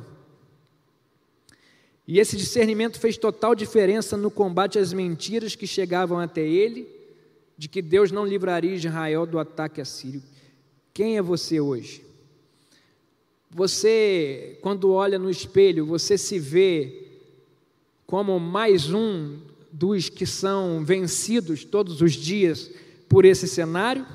E 2.07 2.19
esse 2.19 2.37
discernimento 2.37 2.99
fez 2.99 3.17
total 3.17 3.55
diferença 3.55 4.15
no 4.15 4.29
combate 4.29 4.77
às 4.77 4.93
mentiras 4.93 5.55
que 5.55 5.65
chegavam 5.65 6.19
até 6.19 6.41
ele, 6.41 6.87
de 7.57 7.67
que 7.67 7.81
Deus 7.81 8.11
não 8.11 8.27
livraria 8.27 8.75
Israel 8.75 9.25
do 9.25 9.39
ataque 9.39 9.81
assírio. 9.81 10.21
Quem 10.93 11.17
é 11.17 11.21
você 11.23 11.59
hoje? 11.59 12.05
Você, 13.49 14.59
quando 14.61 14.91
olha 14.91 15.17
no 15.17 15.31
espelho, 15.31 15.83
você 15.83 16.15
se 16.15 16.37
vê 16.37 17.07
como 18.05 18.39
mais 18.39 18.93
um 18.93 19.39
dos 19.71 20.09
que 20.09 20.27
são 20.27 20.85
vencidos 20.85 21.65
todos 21.65 22.03
os 22.03 22.13
dias 22.13 22.69
por 23.07 23.25
esse 23.25 23.47
cenário? 23.47 24.05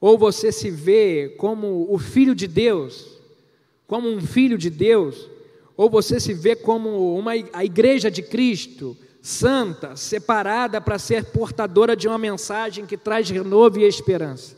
Ou 0.00 0.16
você 0.16 0.50
se 0.50 0.70
vê 0.70 1.34
como 1.38 1.86
o 1.92 1.98
filho 1.98 2.34
de 2.34 2.46
Deus, 2.46 3.18
como 3.86 4.08
um 4.08 4.20
filho 4.20 4.56
de 4.56 4.70
Deus, 4.70 5.28
ou 5.76 5.90
você 5.90 6.18
se 6.18 6.32
vê 6.32 6.56
como 6.56 7.16
uma, 7.18 7.32
a 7.52 7.64
igreja 7.64 8.10
de 8.10 8.22
Cristo, 8.22 8.96
santa, 9.20 9.96
separada 9.96 10.80
para 10.80 10.98
ser 10.98 11.26
portadora 11.26 11.94
de 11.94 12.08
uma 12.08 12.18
mensagem 12.18 12.86
que 12.86 12.96
traz 12.96 13.28
renovo 13.28 13.78
e 13.78 13.84
esperança. 13.84 14.56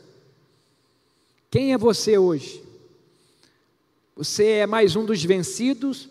Quem 1.49 1.73
é 1.73 1.77
você 1.77 2.17
hoje? 2.17 2.63
Você 4.15 4.45
é 4.45 4.67
mais 4.67 4.95
um 4.95 5.05
dos 5.05 5.23
vencidos? 5.23 6.09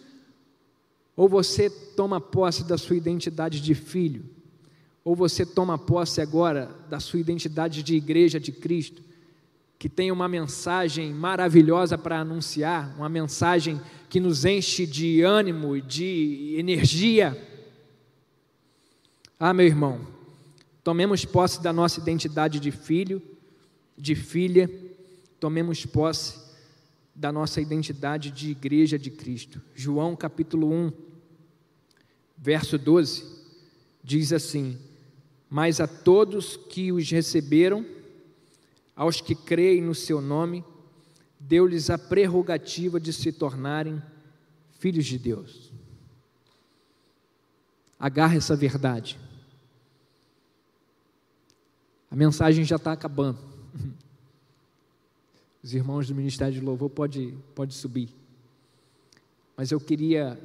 Ou 1.16 1.28
você 1.28 1.70
toma 1.70 2.20
posse 2.20 2.64
da 2.64 2.76
sua 2.76 2.96
identidade 2.96 3.60
de 3.60 3.74
filho? 3.74 4.24
Ou 5.04 5.16
você 5.16 5.44
toma 5.44 5.76
posse 5.76 6.20
agora 6.20 6.70
da 6.88 7.00
sua 7.00 7.20
identidade 7.20 7.82
de 7.82 7.96
igreja 7.96 8.38
de 8.38 8.52
Cristo? 8.52 9.02
que 9.82 9.88
tem 9.88 10.12
uma 10.12 10.28
mensagem 10.28 11.12
maravilhosa 11.12 11.98
para 11.98 12.20
anunciar, 12.20 12.94
uma 12.96 13.08
mensagem 13.08 13.80
que 14.08 14.20
nos 14.20 14.44
enche 14.44 14.86
de 14.86 15.22
ânimo, 15.22 15.82
de 15.82 16.54
energia. 16.56 17.36
Ah, 19.40 19.52
meu 19.52 19.66
irmão, 19.66 20.06
tomemos 20.84 21.24
posse 21.24 21.60
da 21.60 21.72
nossa 21.72 21.98
identidade 21.98 22.60
de 22.60 22.70
filho, 22.70 23.20
de 23.98 24.14
filha, 24.14 24.70
tomemos 25.40 25.84
posse 25.84 26.38
da 27.12 27.32
nossa 27.32 27.60
identidade 27.60 28.30
de 28.30 28.52
igreja 28.52 28.96
de 28.96 29.10
Cristo. 29.10 29.60
João 29.74 30.14
capítulo 30.14 30.72
1, 30.72 30.92
verso 32.38 32.78
12, 32.78 33.24
diz 34.00 34.32
assim: 34.32 34.78
Mas 35.54 35.80
a 35.80 35.86
todos 35.86 36.56
que 36.56 36.90
os 36.90 37.10
receberam, 37.10 37.84
aos 38.96 39.20
que 39.20 39.34
creem 39.34 39.82
no 39.82 39.94
seu 39.94 40.18
nome, 40.18 40.64
deu-lhes 41.38 41.90
a 41.90 41.98
prerrogativa 41.98 42.98
de 42.98 43.12
se 43.12 43.30
tornarem 43.30 44.02
filhos 44.78 45.04
de 45.04 45.18
Deus. 45.18 45.70
Agarre 48.00 48.38
essa 48.38 48.56
verdade. 48.56 49.18
A 52.10 52.16
mensagem 52.16 52.64
já 52.64 52.76
está 52.76 52.92
acabando. 52.92 53.38
Os 55.62 55.74
irmãos 55.74 56.08
do 56.08 56.14
Ministério 56.14 56.54
de 56.54 56.60
Louvor 56.60 56.88
pode, 56.88 57.36
pode 57.54 57.74
subir. 57.74 58.08
Mas 59.54 59.70
eu 59.70 59.78
queria 59.78 60.40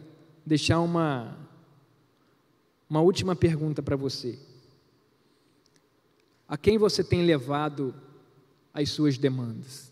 deixar 0.46 0.82
uma, 0.82 1.38
uma 2.89 3.00
última 3.00 3.38
pergunta 3.38 3.82
para 3.82 3.96
você. 3.96 4.38
A 6.48 6.58
quem 6.58 6.78
você 6.78 7.04
tem 7.04 7.26
levado 7.26 7.94
as 8.74 8.90
suas 8.90 9.18
demandas. 9.18 9.92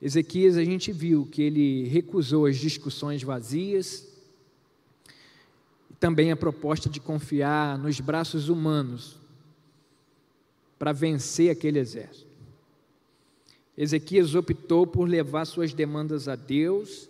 Ezequias, 0.00 0.56
a 0.56 0.64
gente 0.64 0.92
viu 0.92 1.26
que 1.26 1.42
ele 1.42 1.88
recusou 1.88 2.46
as 2.46 2.56
discussões 2.56 3.22
vazias 3.22 4.08
e 5.90 5.94
também 5.94 6.32
a 6.32 6.36
proposta 6.36 6.90
de 6.90 7.00
confiar 7.00 7.78
nos 7.78 8.00
braços 8.00 8.48
humanos 8.48 9.16
para 10.78 10.92
vencer 10.92 11.50
aquele 11.50 11.78
exército. 11.78 12.26
Ezequias 13.76 14.34
optou 14.34 14.86
por 14.86 15.08
levar 15.08 15.44
suas 15.44 15.72
demandas 15.72 16.28
a 16.28 16.34
Deus 16.34 17.08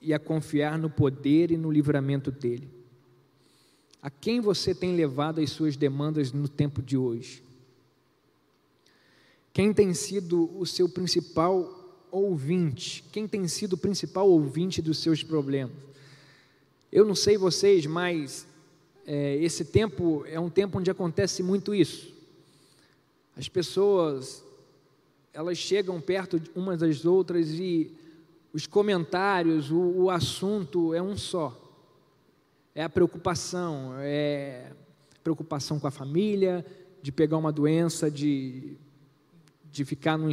e 0.00 0.12
a 0.12 0.18
confiar 0.18 0.78
no 0.78 0.90
poder 0.90 1.50
e 1.50 1.56
no 1.56 1.70
livramento 1.70 2.30
dele. 2.30 2.68
A 4.04 4.10
quem 4.10 4.38
você 4.38 4.74
tem 4.74 4.94
levado 4.94 5.40
as 5.40 5.48
suas 5.48 5.78
demandas 5.78 6.30
no 6.30 6.46
tempo 6.46 6.82
de 6.82 6.94
hoje? 6.94 7.42
Quem 9.50 9.72
tem 9.72 9.94
sido 9.94 10.50
o 10.58 10.66
seu 10.66 10.90
principal 10.90 12.04
ouvinte? 12.10 13.02
Quem 13.10 13.26
tem 13.26 13.48
sido 13.48 13.72
o 13.72 13.78
principal 13.78 14.28
ouvinte 14.28 14.82
dos 14.82 14.98
seus 14.98 15.22
problemas? 15.22 15.72
Eu 16.92 17.06
não 17.06 17.14
sei 17.14 17.38
vocês, 17.38 17.86
mas 17.86 18.46
é, 19.06 19.36
esse 19.36 19.64
tempo 19.64 20.22
é 20.26 20.38
um 20.38 20.50
tempo 20.50 20.78
onde 20.78 20.90
acontece 20.90 21.42
muito 21.42 21.74
isso. 21.74 22.12
As 23.34 23.48
pessoas, 23.48 24.44
elas 25.32 25.56
chegam 25.56 25.98
perto 25.98 26.38
umas 26.54 26.80
das 26.80 27.06
outras 27.06 27.52
e 27.52 27.90
os 28.52 28.66
comentários, 28.66 29.70
o, 29.70 29.78
o 29.78 30.10
assunto 30.10 30.92
é 30.92 31.00
um 31.00 31.16
só. 31.16 31.63
É 32.74 32.82
a 32.82 32.88
preocupação, 32.88 33.94
é 33.98 34.72
preocupação 35.22 35.78
com 35.78 35.86
a 35.86 35.90
família, 35.90 36.64
de 37.00 37.12
pegar 37.12 37.38
uma 37.38 37.52
doença, 37.52 38.10
de, 38.10 38.76
de 39.70 39.84
ficar 39.84 40.18
num, 40.18 40.32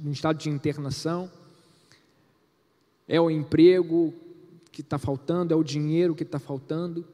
num 0.00 0.10
estado 0.10 0.38
de 0.38 0.48
internação. 0.48 1.30
É 3.06 3.20
o 3.20 3.30
emprego 3.30 4.14
que 4.70 4.80
está 4.80 4.98
faltando, 4.98 5.52
é 5.52 5.56
o 5.56 5.62
dinheiro 5.62 6.14
que 6.14 6.22
está 6.22 6.38
faltando. 6.38 7.04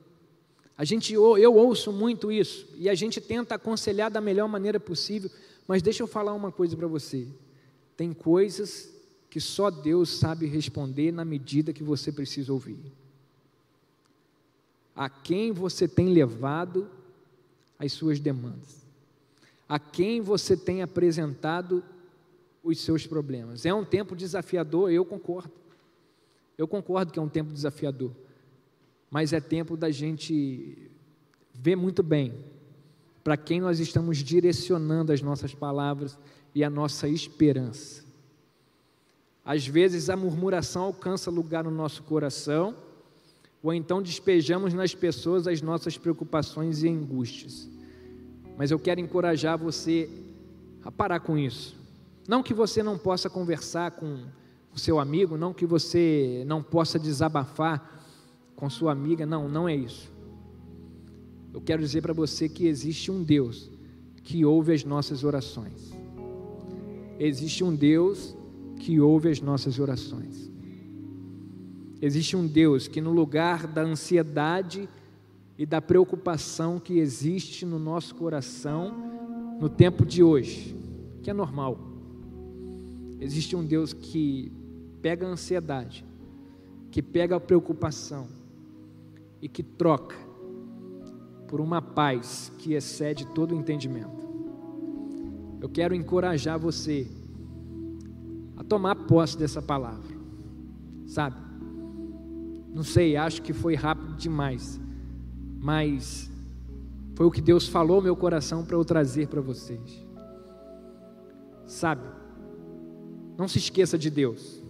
A 0.77 0.85
gente, 0.85 1.13
eu 1.13 1.55
ouço 1.55 1.93
muito 1.93 2.31
isso 2.31 2.67
e 2.77 2.89
a 2.89 2.95
gente 2.95 3.21
tenta 3.21 3.57
aconselhar 3.57 4.11
da 4.11 4.21
melhor 4.21 4.49
maneira 4.49 4.79
possível, 4.79 5.29
mas 5.67 5.83
deixa 5.83 6.05
eu 6.05 6.07
falar 6.07 6.33
uma 6.35 6.53
coisa 6.53 6.77
para 6.77 6.87
você. 6.87 7.27
Tem 7.97 8.13
coisas 8.13 8.95
que 9.29 9.41
só 9.41 9.71
Deus 9.71 10.09
sabe 10.09 10.47
responder 10.47 11.13
na 11.13 11.25
medida 11.25 11.73
que 11.73 11.83
você 11.83 12.13
precisa 12.13 12.53
ouvir. 12.53 12.79
A 14.99 15.09
quem 15.09 15.53
você 15.53 15.89
tem 15.89 16.13
levado 16.13 16.91
as 17.79 17.93
suas 17.93 18.21
demandas? 18.21 18.87
A 19.67 19.79
quem 19.79 20.21
você 20.21 20.57
tem 20.57 20.83
apresentado 20.83 21.83
os 22.63 22.81
seus 22.81 23.07
problemas? 23.07 23.65
É 23.65 23.73
um 23.73 23.85
tempo 23.85 24.15
desafiador, 24.15 24.91
eu 24.91 25.05
concordo. 25.05 25.53
Eu 26.59 26.69
concordo 26.69 27.13
que 27.13 27.19
é 27.19 27.23
um 27.23 27.29
tempo 27.29 27.53
desafiador 27.53 28.11
mas 29.11 29.33
é 29.33 29.41
tempo 29.41 29.77
da 29.77 29.91
gente 29.91 30.91
ver 31.55 31.77
muito 31.77 32.03
bem 32.03 32.35
para 33.25 33.37
quem 33.37 33.61
nós 33.61 33.81
estamos 33.81 34.19
direcionando 34.19 35.13
as 35.13 35.21
nossas 35.21 35.55
palavras 35.55 36.19
e 36.55 36.63
a 36.63 36.71
nossa 36.71 37.09
esperança. 37.09 38.05
Às 39.45 39.67
vezes 39.67 40.11
a 40.11 40.17
murmuração 40.17 40.85
alcança 40.85 41.31
lugar 41.31 41.65
no 41.65 41.71
nosso 41.71 42.03
coração, 42.03 42.75
ou 43.63 43.75
então 43.75 44.01
despejamos 44.01 44.73
nas 44.73 44.95
pessoas 44.95 45.47
as 45.47 45.61
nossas 45.61 45.99
preocupações 45.99 46.83
e 46.83 46.89
angústias. 46.89 47.69
Mas 48.57 48.71
eu 48.71 48.79
quero 48.79 49.01
encorajar 49.01 49.59
você 49.59 50.09
a 50.85 50.91
parar 50.91 51.21
com 51.21 51.37
isso. 51.37 51.77
Não 52.27 52.43
que 52.43 52.55
você 52.55 52.83
não 52.83 52.99
possa 52.99 53.31
conversar 53.31 53.93
com 53.93 54.25
o 54.75 54.79
seu 54.79 54.99
amigo, 54.99 55.37
não 55.37 55.53
que 55.53 55.67
você 55.67 56.45
não 56.47 56.63
possa 56.63 56.99
desabafar 56.99 58.05
com 58.55 58.69
sua 58.69 58.93
amiga. 58.93 59.25
Não, 59.25 59.49
não 59.49 59.69
é 59.69 59.75
isso. 59.75 60.11
Eu 61.53 61.61
quero 61.61 61.81
dizer 61.81 62.03
para 62.03 62.13
você 62.13 62.49
que 62.49 62.67
existe 62.67 63.11
um 63.11 63.23
Deus 63.23 63.71
que 64.23 64.45
ouve 64.45 64.73
as 64.73 64.85
nossas 64.85 65.25
orações. 65.25 65.93
Existe 67.19 67.65
um 67.65 67.75
Deus 67.75 68.37
que 68.79 69.01
ouve 69.01 69.31
as 69.31 69.41
nossas 69.41 69.79
orações. 69.79 70.51
Existe 72.01 72.37
um 72.37 72.47
Deus 72.47 72.87
que, 72.87 73.01
no 73.01 73.11
lugar 73.11 73.67
da 73.67 73.83
ansiedade 73.83 74.89
e 75.57 75.67
da 75.67 75.83
preocupação 75.83 76.79
que 76.79 76.99
existe 76.99 77.67
no 77.67 77.79
nosso 77.79 78.15
coração, 78.15 78.95
no 79.61 79.69
tempo 79.69 80.07
de 80.07 80.23
hoje, 80.23 80.77
que 81.23 81.31
é 81.31 81.35
normal, 81.35 81.77
existe 83.21 83.57
um 83.57 83.65
Deus 83.65 83.93
que 83.93 84.53
pega 85.03 85.27
a 85.27 85.31
ansiedade, 85.31 86.05
que 86.93 87.03
pega 87.03 87.35
a 87.35 87.41
preocupação 87.41 88.29
e 89.43 89.49
que 89.49 89.65
troca 89.65 90.17
por 91.49 91.61
uma 91.61 91.83
paz 91.83 92.53
que 92.59 92.75
excede 92.75 93.27
todo 93.27 93.53
o 93.53 93.59
entendimento. 93.59 94.29
Eu 95.61 95.69
quero 95.69 95.95
encorajar 95.95 96.59
você 96.59 97.09
a 98.57 98.63
tomar 98.63 98.95
posse 98.95 99.37
dessa 99.37 99.61
palavra, 99.61 100.17
sabe? 101.05 101.48
Não 102.75 102.83
sei, 102.83 103.17
acho 103.17 103.43
que 103.43 103.53
foi 103.53 103.75
rápido 103.75 104.15
demais, 104.15 104.81
mas 105.61 106.31
foi 107.15 107.27
o 107.27 107.31
que 107.31 107.41
Deus 107.41 107.67
falou 107.67 107.97
no 107.97 108.05
meu 108.05 108.17
coração 108.17 108.65
para 108.65 108.77
eu 108.77 108.85
trazer 108.85 109.29
para 109.29 109.41
vocês. 109.41 110.07
Sabe? 111.67 112.07
Não 113.37 113.49
se 113.49 113.59
esqueça 113.59 113.99
de 113.99 114.11
Deus. 114.11 114.63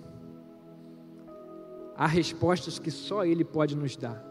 Há 1.97 2.07
respostas 2.07 2.79
que 2.79 2.91
só 2.91 3.25
Ele 3.25 3.45
pode 3.45 3.77
nos 3.77 3.97
dar 3.97 4.29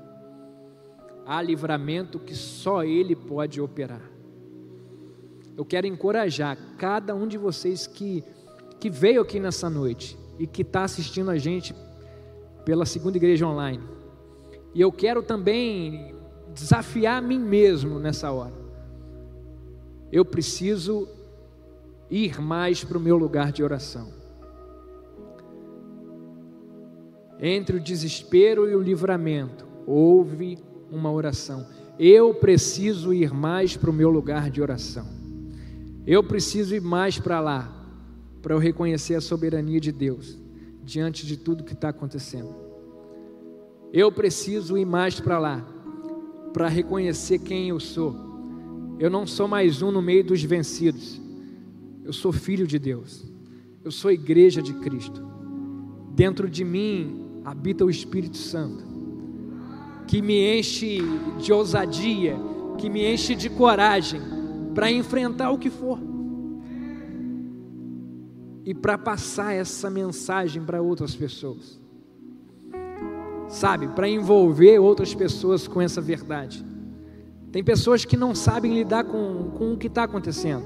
há 1.28 1.42
livramento 1.42 2.18
que 2.18 2.34
só 2.34 2.86
Ele 2.86 3.14
pode 3.14 3.60
operar. 3.60 4.02
Eu 5.58 5.66
quero 5.66 5.86
encorajar 5.86 6.58
cada 6.78 7.14
um 7.14 7.28
de 7.28 7.38
vocês 7.38 7.86
que, 7.86 8.24
que 8.80 8.90
veio 8.90 9.22
aqui 9.22 9.40
nessa 9.40 9.70
noite 9.70 10.18
e 10.40 10.48
que 10.48 10.62
está 10.62 10.84
assistindo 10.84 11.30
a 11.30 11.38
gente 11.38 11.76
pela 12.68 12.86
segunda 12.86 13.16
igreja 13.16 13.48
online. 13.48 13.82
E 14.76 14.82
eu 14.82 14.92
quero 14.92 15.24
também 15.24 16.14
desafiar 16.54 17.20
a 17.20 17.26
mim 17.26 17.40
mesmo 17.40 17.98
nessa 17.98 18.30
hora. 18.30 18.52
Eu 20.12 20.26
preciso 20.26 21.08
ir 22.12 22.42
mais 22.42 22.84
para 22.84 22.98
o 22.98 23.00
meu 23.00 23.16
lugar 23.16 23.54
de 23.54 23.64
oração. 23.64 24.10
Entre 27.40 27.78
o 27.78 27.80
desespero 27.80 28.70
e 28.70 28.76
o 28.76 28.82
livramento, 28.82 29.66
houve 29.86 30.60
uma 30.92 31.10
oração. 31.10 31.66
Eu 31.98 32.34
preciso 32.34 33.14
ir 33.14 33.34
mais 33.34 33.78
para 33.78 33.90
o 33.90 33.94
meu 33.94 34.10
lugar 34.10 34.50
de 34.50 34.62
oração. 34.62 35.08
Eu 36.06 36.22
preciso 36.22 36.76
ir 36.76 36.82
mais 36.82 37.18
para 37.18 37.40
lá, 37.40 37.88
para 38.42 38.54
eu 38.54 38.60
reconhecer 38.60 39.16
a 39.16 39.22
soberania 39.22 39.80
de 39.80 39.94
Deus 39.94 40.47
diante 40.88 41.28
de 41.28 41.36
tudo 41.36 41.66
que 41.66 41.74
está 41.74 41.90
acontecendo. 41.90 42.56
Eu 43.92 44.10
preciso 44.10 44.78
ir 44.78 44.86
mais 44.86 45.20
para 45.20 45.38
lá, 45.38 45.68
para 46.54 46.70
reconhecer 46.70 47.40
quem 47.40 47.68
eu 47.68 47.80
sou. 47.80 48.16
Eu 48.98 49.10
não 49.10 49.28
sou 49.28 49.50
mais 49.50 49.82
um 49.82 49.92
no 49.92 50.02
meio 50.02 50.24
dos 50.24 50.42
vencidos. 50.42 51.22
Eu 52.06 52.14
sou 52.14 52.32
filho 52.32 52.66
de 52.66 52.80
Deus. 52.80 53.26
Eu 53.84 53.92
sou 53.92 54.10
igreja 54.12 54.62
de 54.62 54.74
Cristo. 54.76 55.22
Dentro 56.16 56.50
de 56.50 56.64
mim 56.64 57.42
habita 57.44 57.84
o 57.84 57.90
Espírito 57.90 58.38
Santo 58.38 58.88
que 60.08 60.22
me 60.22 60.58
enche 60.58 61.02
de 61.38 61.52
ousadia, 61.52 62.38
que 62.78 62.90
me 62.90 63.14
enche 63.14 63.36
de 63.36 63.50
coragem 63.50 64.22
para 64.74 64.90
enfrentar 64.90 65.52
o 65.52 65.58
que 65.58 65.70
for 65.70 66.00
e 68.68 68.74
para 68.74 68.98
passar 68.98 69.54
essa 69.54 69.90
mensagem 69.90 70.62
para 70.62 70.82
outras 70.82 71.16
pessoas, 71.16 71.80
sabe, 73.48 73.88
para 73.88 74.10
envolver 74.10 74.78
outras 74.78 75.16
pessoas 75.16 75.70
com 75.70 75.82
essa 75.82 76.02
verdade. 76.02 76.66
Tem 77.50 77.64
pessoas 77.64 78.04
que 78.04 78.18
não 78.18 78.36
sabem 78.36 78.74
lidar 78.74 79.06
com, 79.06 79.52
com 79.58 79.72
o 79.72 79.78
que 79.78 79.88
está 79.88 80.04
acontecendo, 80.04 80.66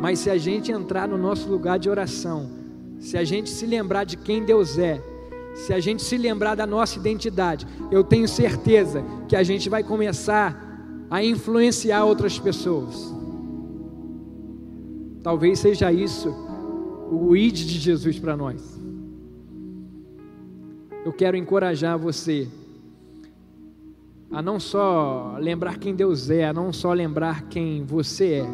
mas 0.00 0.20
se 0.20 0.30
a 0.30 0.38
gente 0.38 0.70
entrar 0.70 1.08
no 1.08 1.18
nosso 1.18 1.48
lugar 1.50 1.80
de 1.80 1.90
oração, 1.90 2.48
se 3.00 3.18
a 3.18 3.24
gente 3.24 3.50
se 3.50 3.66
lembrar 3.66 4.04
de 4.04 4.16
quem 4.16 4.44
Deus 4.44 4.78
é, 4.78 5.02
se 5.52 5.72
a 5.72 5.80
gente 5.80 6.00
se 6.00 6.16
lembrar 6.16 6.54
da 6.54 6.64
nossa 6.64 6.96
identidade, 6.96 7.66
eu 7.90 8.04
tenho 8.04 8.28
certeza 8.28 9.04
que 9.26 9.34
a 9.34 9.42
gente 9.42 9.68
vai 9.68 9.82
começar 9.82 10.56
a 11.10 11.24
influenciar 11.24 12.04
outras 12.04 12.38
pessoas. 12.38 13.15
Talvez 15.26 15.58
seja 15.58 15.90
isso 15.90 16.32
o 17.10 17.34
id 17.34 17.52
de 17.52 17.80
Jesus 17.80 18.16
para 18.16 18.36
nós. 18.36 18.80
Eu 21.04 21.12
quero 21.12 21.36
encorajar 21.36 21.98
você 21.98 22.46
a 24.30 24.40
não 24.40 24.60
só 24.60 25.36
lembrar 25.40 25.80
quem 25.80 25.96
Deus 25.96 26.30
é, 26.30 26.44
a 26.44 26.52
não 26.52 26.72
só 26.72 26.92
lembrar 26.92 27.42
quem 27.48 27.82
você 27.84 28.34
é, 28.34 28.46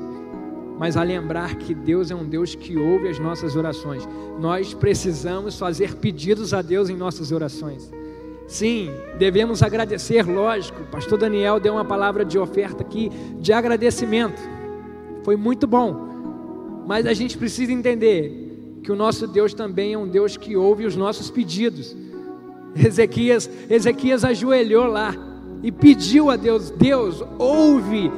mas 0.79 0.97
a 0.97 1.03
lembrar 1.03 1.57
que 1.57 1.75
Deus 1.75 2.11
é 2.11 2.15
um 2.15 2.25
Deus 2.25 2.55
que 2.55 2.75
ouve 2.79 3.07
as 3.07 3.19
nossas 3.19 3.55
orações. 3.55 4.09
Nós 4.41 4.73
precisamos 4.73 5.59
fazer 5.59 5.97
pedidos 5.97 6.55
a 6.55 6.63
Deus 6.63 6.89
em 6.89 6.97
nossas 6.97 7.33
orações. 7.33 7.93
Sim, 8.49 8.89
devemos 9.19 9.63
agradecer, 9.63 10.27
lógico. 10.27 10.85
pastor 10.85 11.19
Daniel 11.19 11.61
deu 11.61 11.75
uma 11.75 11.85
palavra 11.85 12.25
de 12.25 12.39
oferta 12.39 12.83
aqui, 12.83 13.11
de 13.39 13.53
agradecimento. 13.53 14.41
Foi 15.23 15.37
muito 15.37 15.67
bom. 15.67 16.12
Mas 16.87 17.07
a 17.07 17.15
gente 17.15 17.39
precisa 17.39 17.73
entender 17.73 18.81
que 18.83 18.91
o 18.91 18.97
nosso 18.97 19.27
Deus 19.27 19.55
também 19.55 19.93
é 19.93 19.99
um 19.99 20.09
Deus 20.09 20.37
que 20.37 20.57
ouve 20.57 20.85
os 20.85 20.97
nossos 20.97 21.31
pedidos. 21.31 21.97
Ezequias, 22.75 23.49
Ezequias 23.69 24.25
ajoelhou 24.25 24.87
lá 24.87 25.15
e 25.63 25.71
pediu 25.71 26.31
a 26.31 26.37
Deus: 26.37 26.71
Deus, 26.71 27.23
ouve 27.39 28.11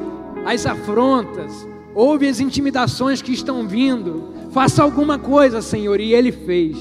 as 0.47 0.65
afrontas, 0.67 1.67
ouve 1.95 2.29
as 2.29 2.41
intimidações 2.41 3.21
que 3.21 3.33
estão 3.33 3.67
vindo, 3.67 4.33
faça 4.51 4.83
alguma 4.83 5.19
coisa, 5.19 5.61
Senhor, 5.61 6.01
e 6.01 6.15
ele 6.15 6.33
fez. 6.33 6.77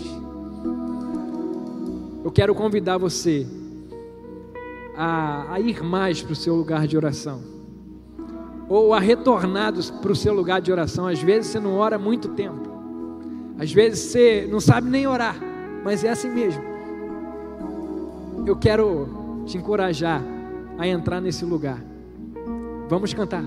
Eu 2.24 2.32
quero 2.32 2.56
convidar 2.56 2.98
você 2.98 3.46
a, 4.96 5.54
a 5.54 5.60
ir 5.60 5.84
mais 5.84 6.22
para 6.22 6.34
o 6.34 6.36
seu 6.36 6.56
lugar 6.56 6.88
de 6.88 6.96
oração, 6.96 7.42
ou 8.74 8.92
a 8.92 9.00
retornar 9.00 9.72
para 10.02 10.12
o 10.12 10.16
seu 10.16 10.34
lugar 10.34 10.60
de 10.60 10.72
oração. 10.72 11.06
Às 11.06 11.22
vezes 11.22 11.52
você 11.52 11.60
não 11.60 11.76
ora 11.76 12.00
muito 12.00 12.30
tempo, 12.30 12.72
às 13.60 13.72
vezes 13.72 14.00
você 14.00 14.48
não 14.50 14.60
sabe 14.60 14.90
nem 14.90 15.06
orar, 15.06 15.36
mas 15.84 16.04
é 16.04 16.10
assim 16.10 16.30
mesmo. 16.30 16.64
Eu 18.48 18.56
quero 18.56 19.44
te 19.46 19.58
encorajar 19.58 20.24
a 20.80 20.88
entrar 20.88 21.22
nesse 21.22 21.46
lugar. 21.46 21.84
Vamos 22.90 23.14
cantar. 23.14 23.44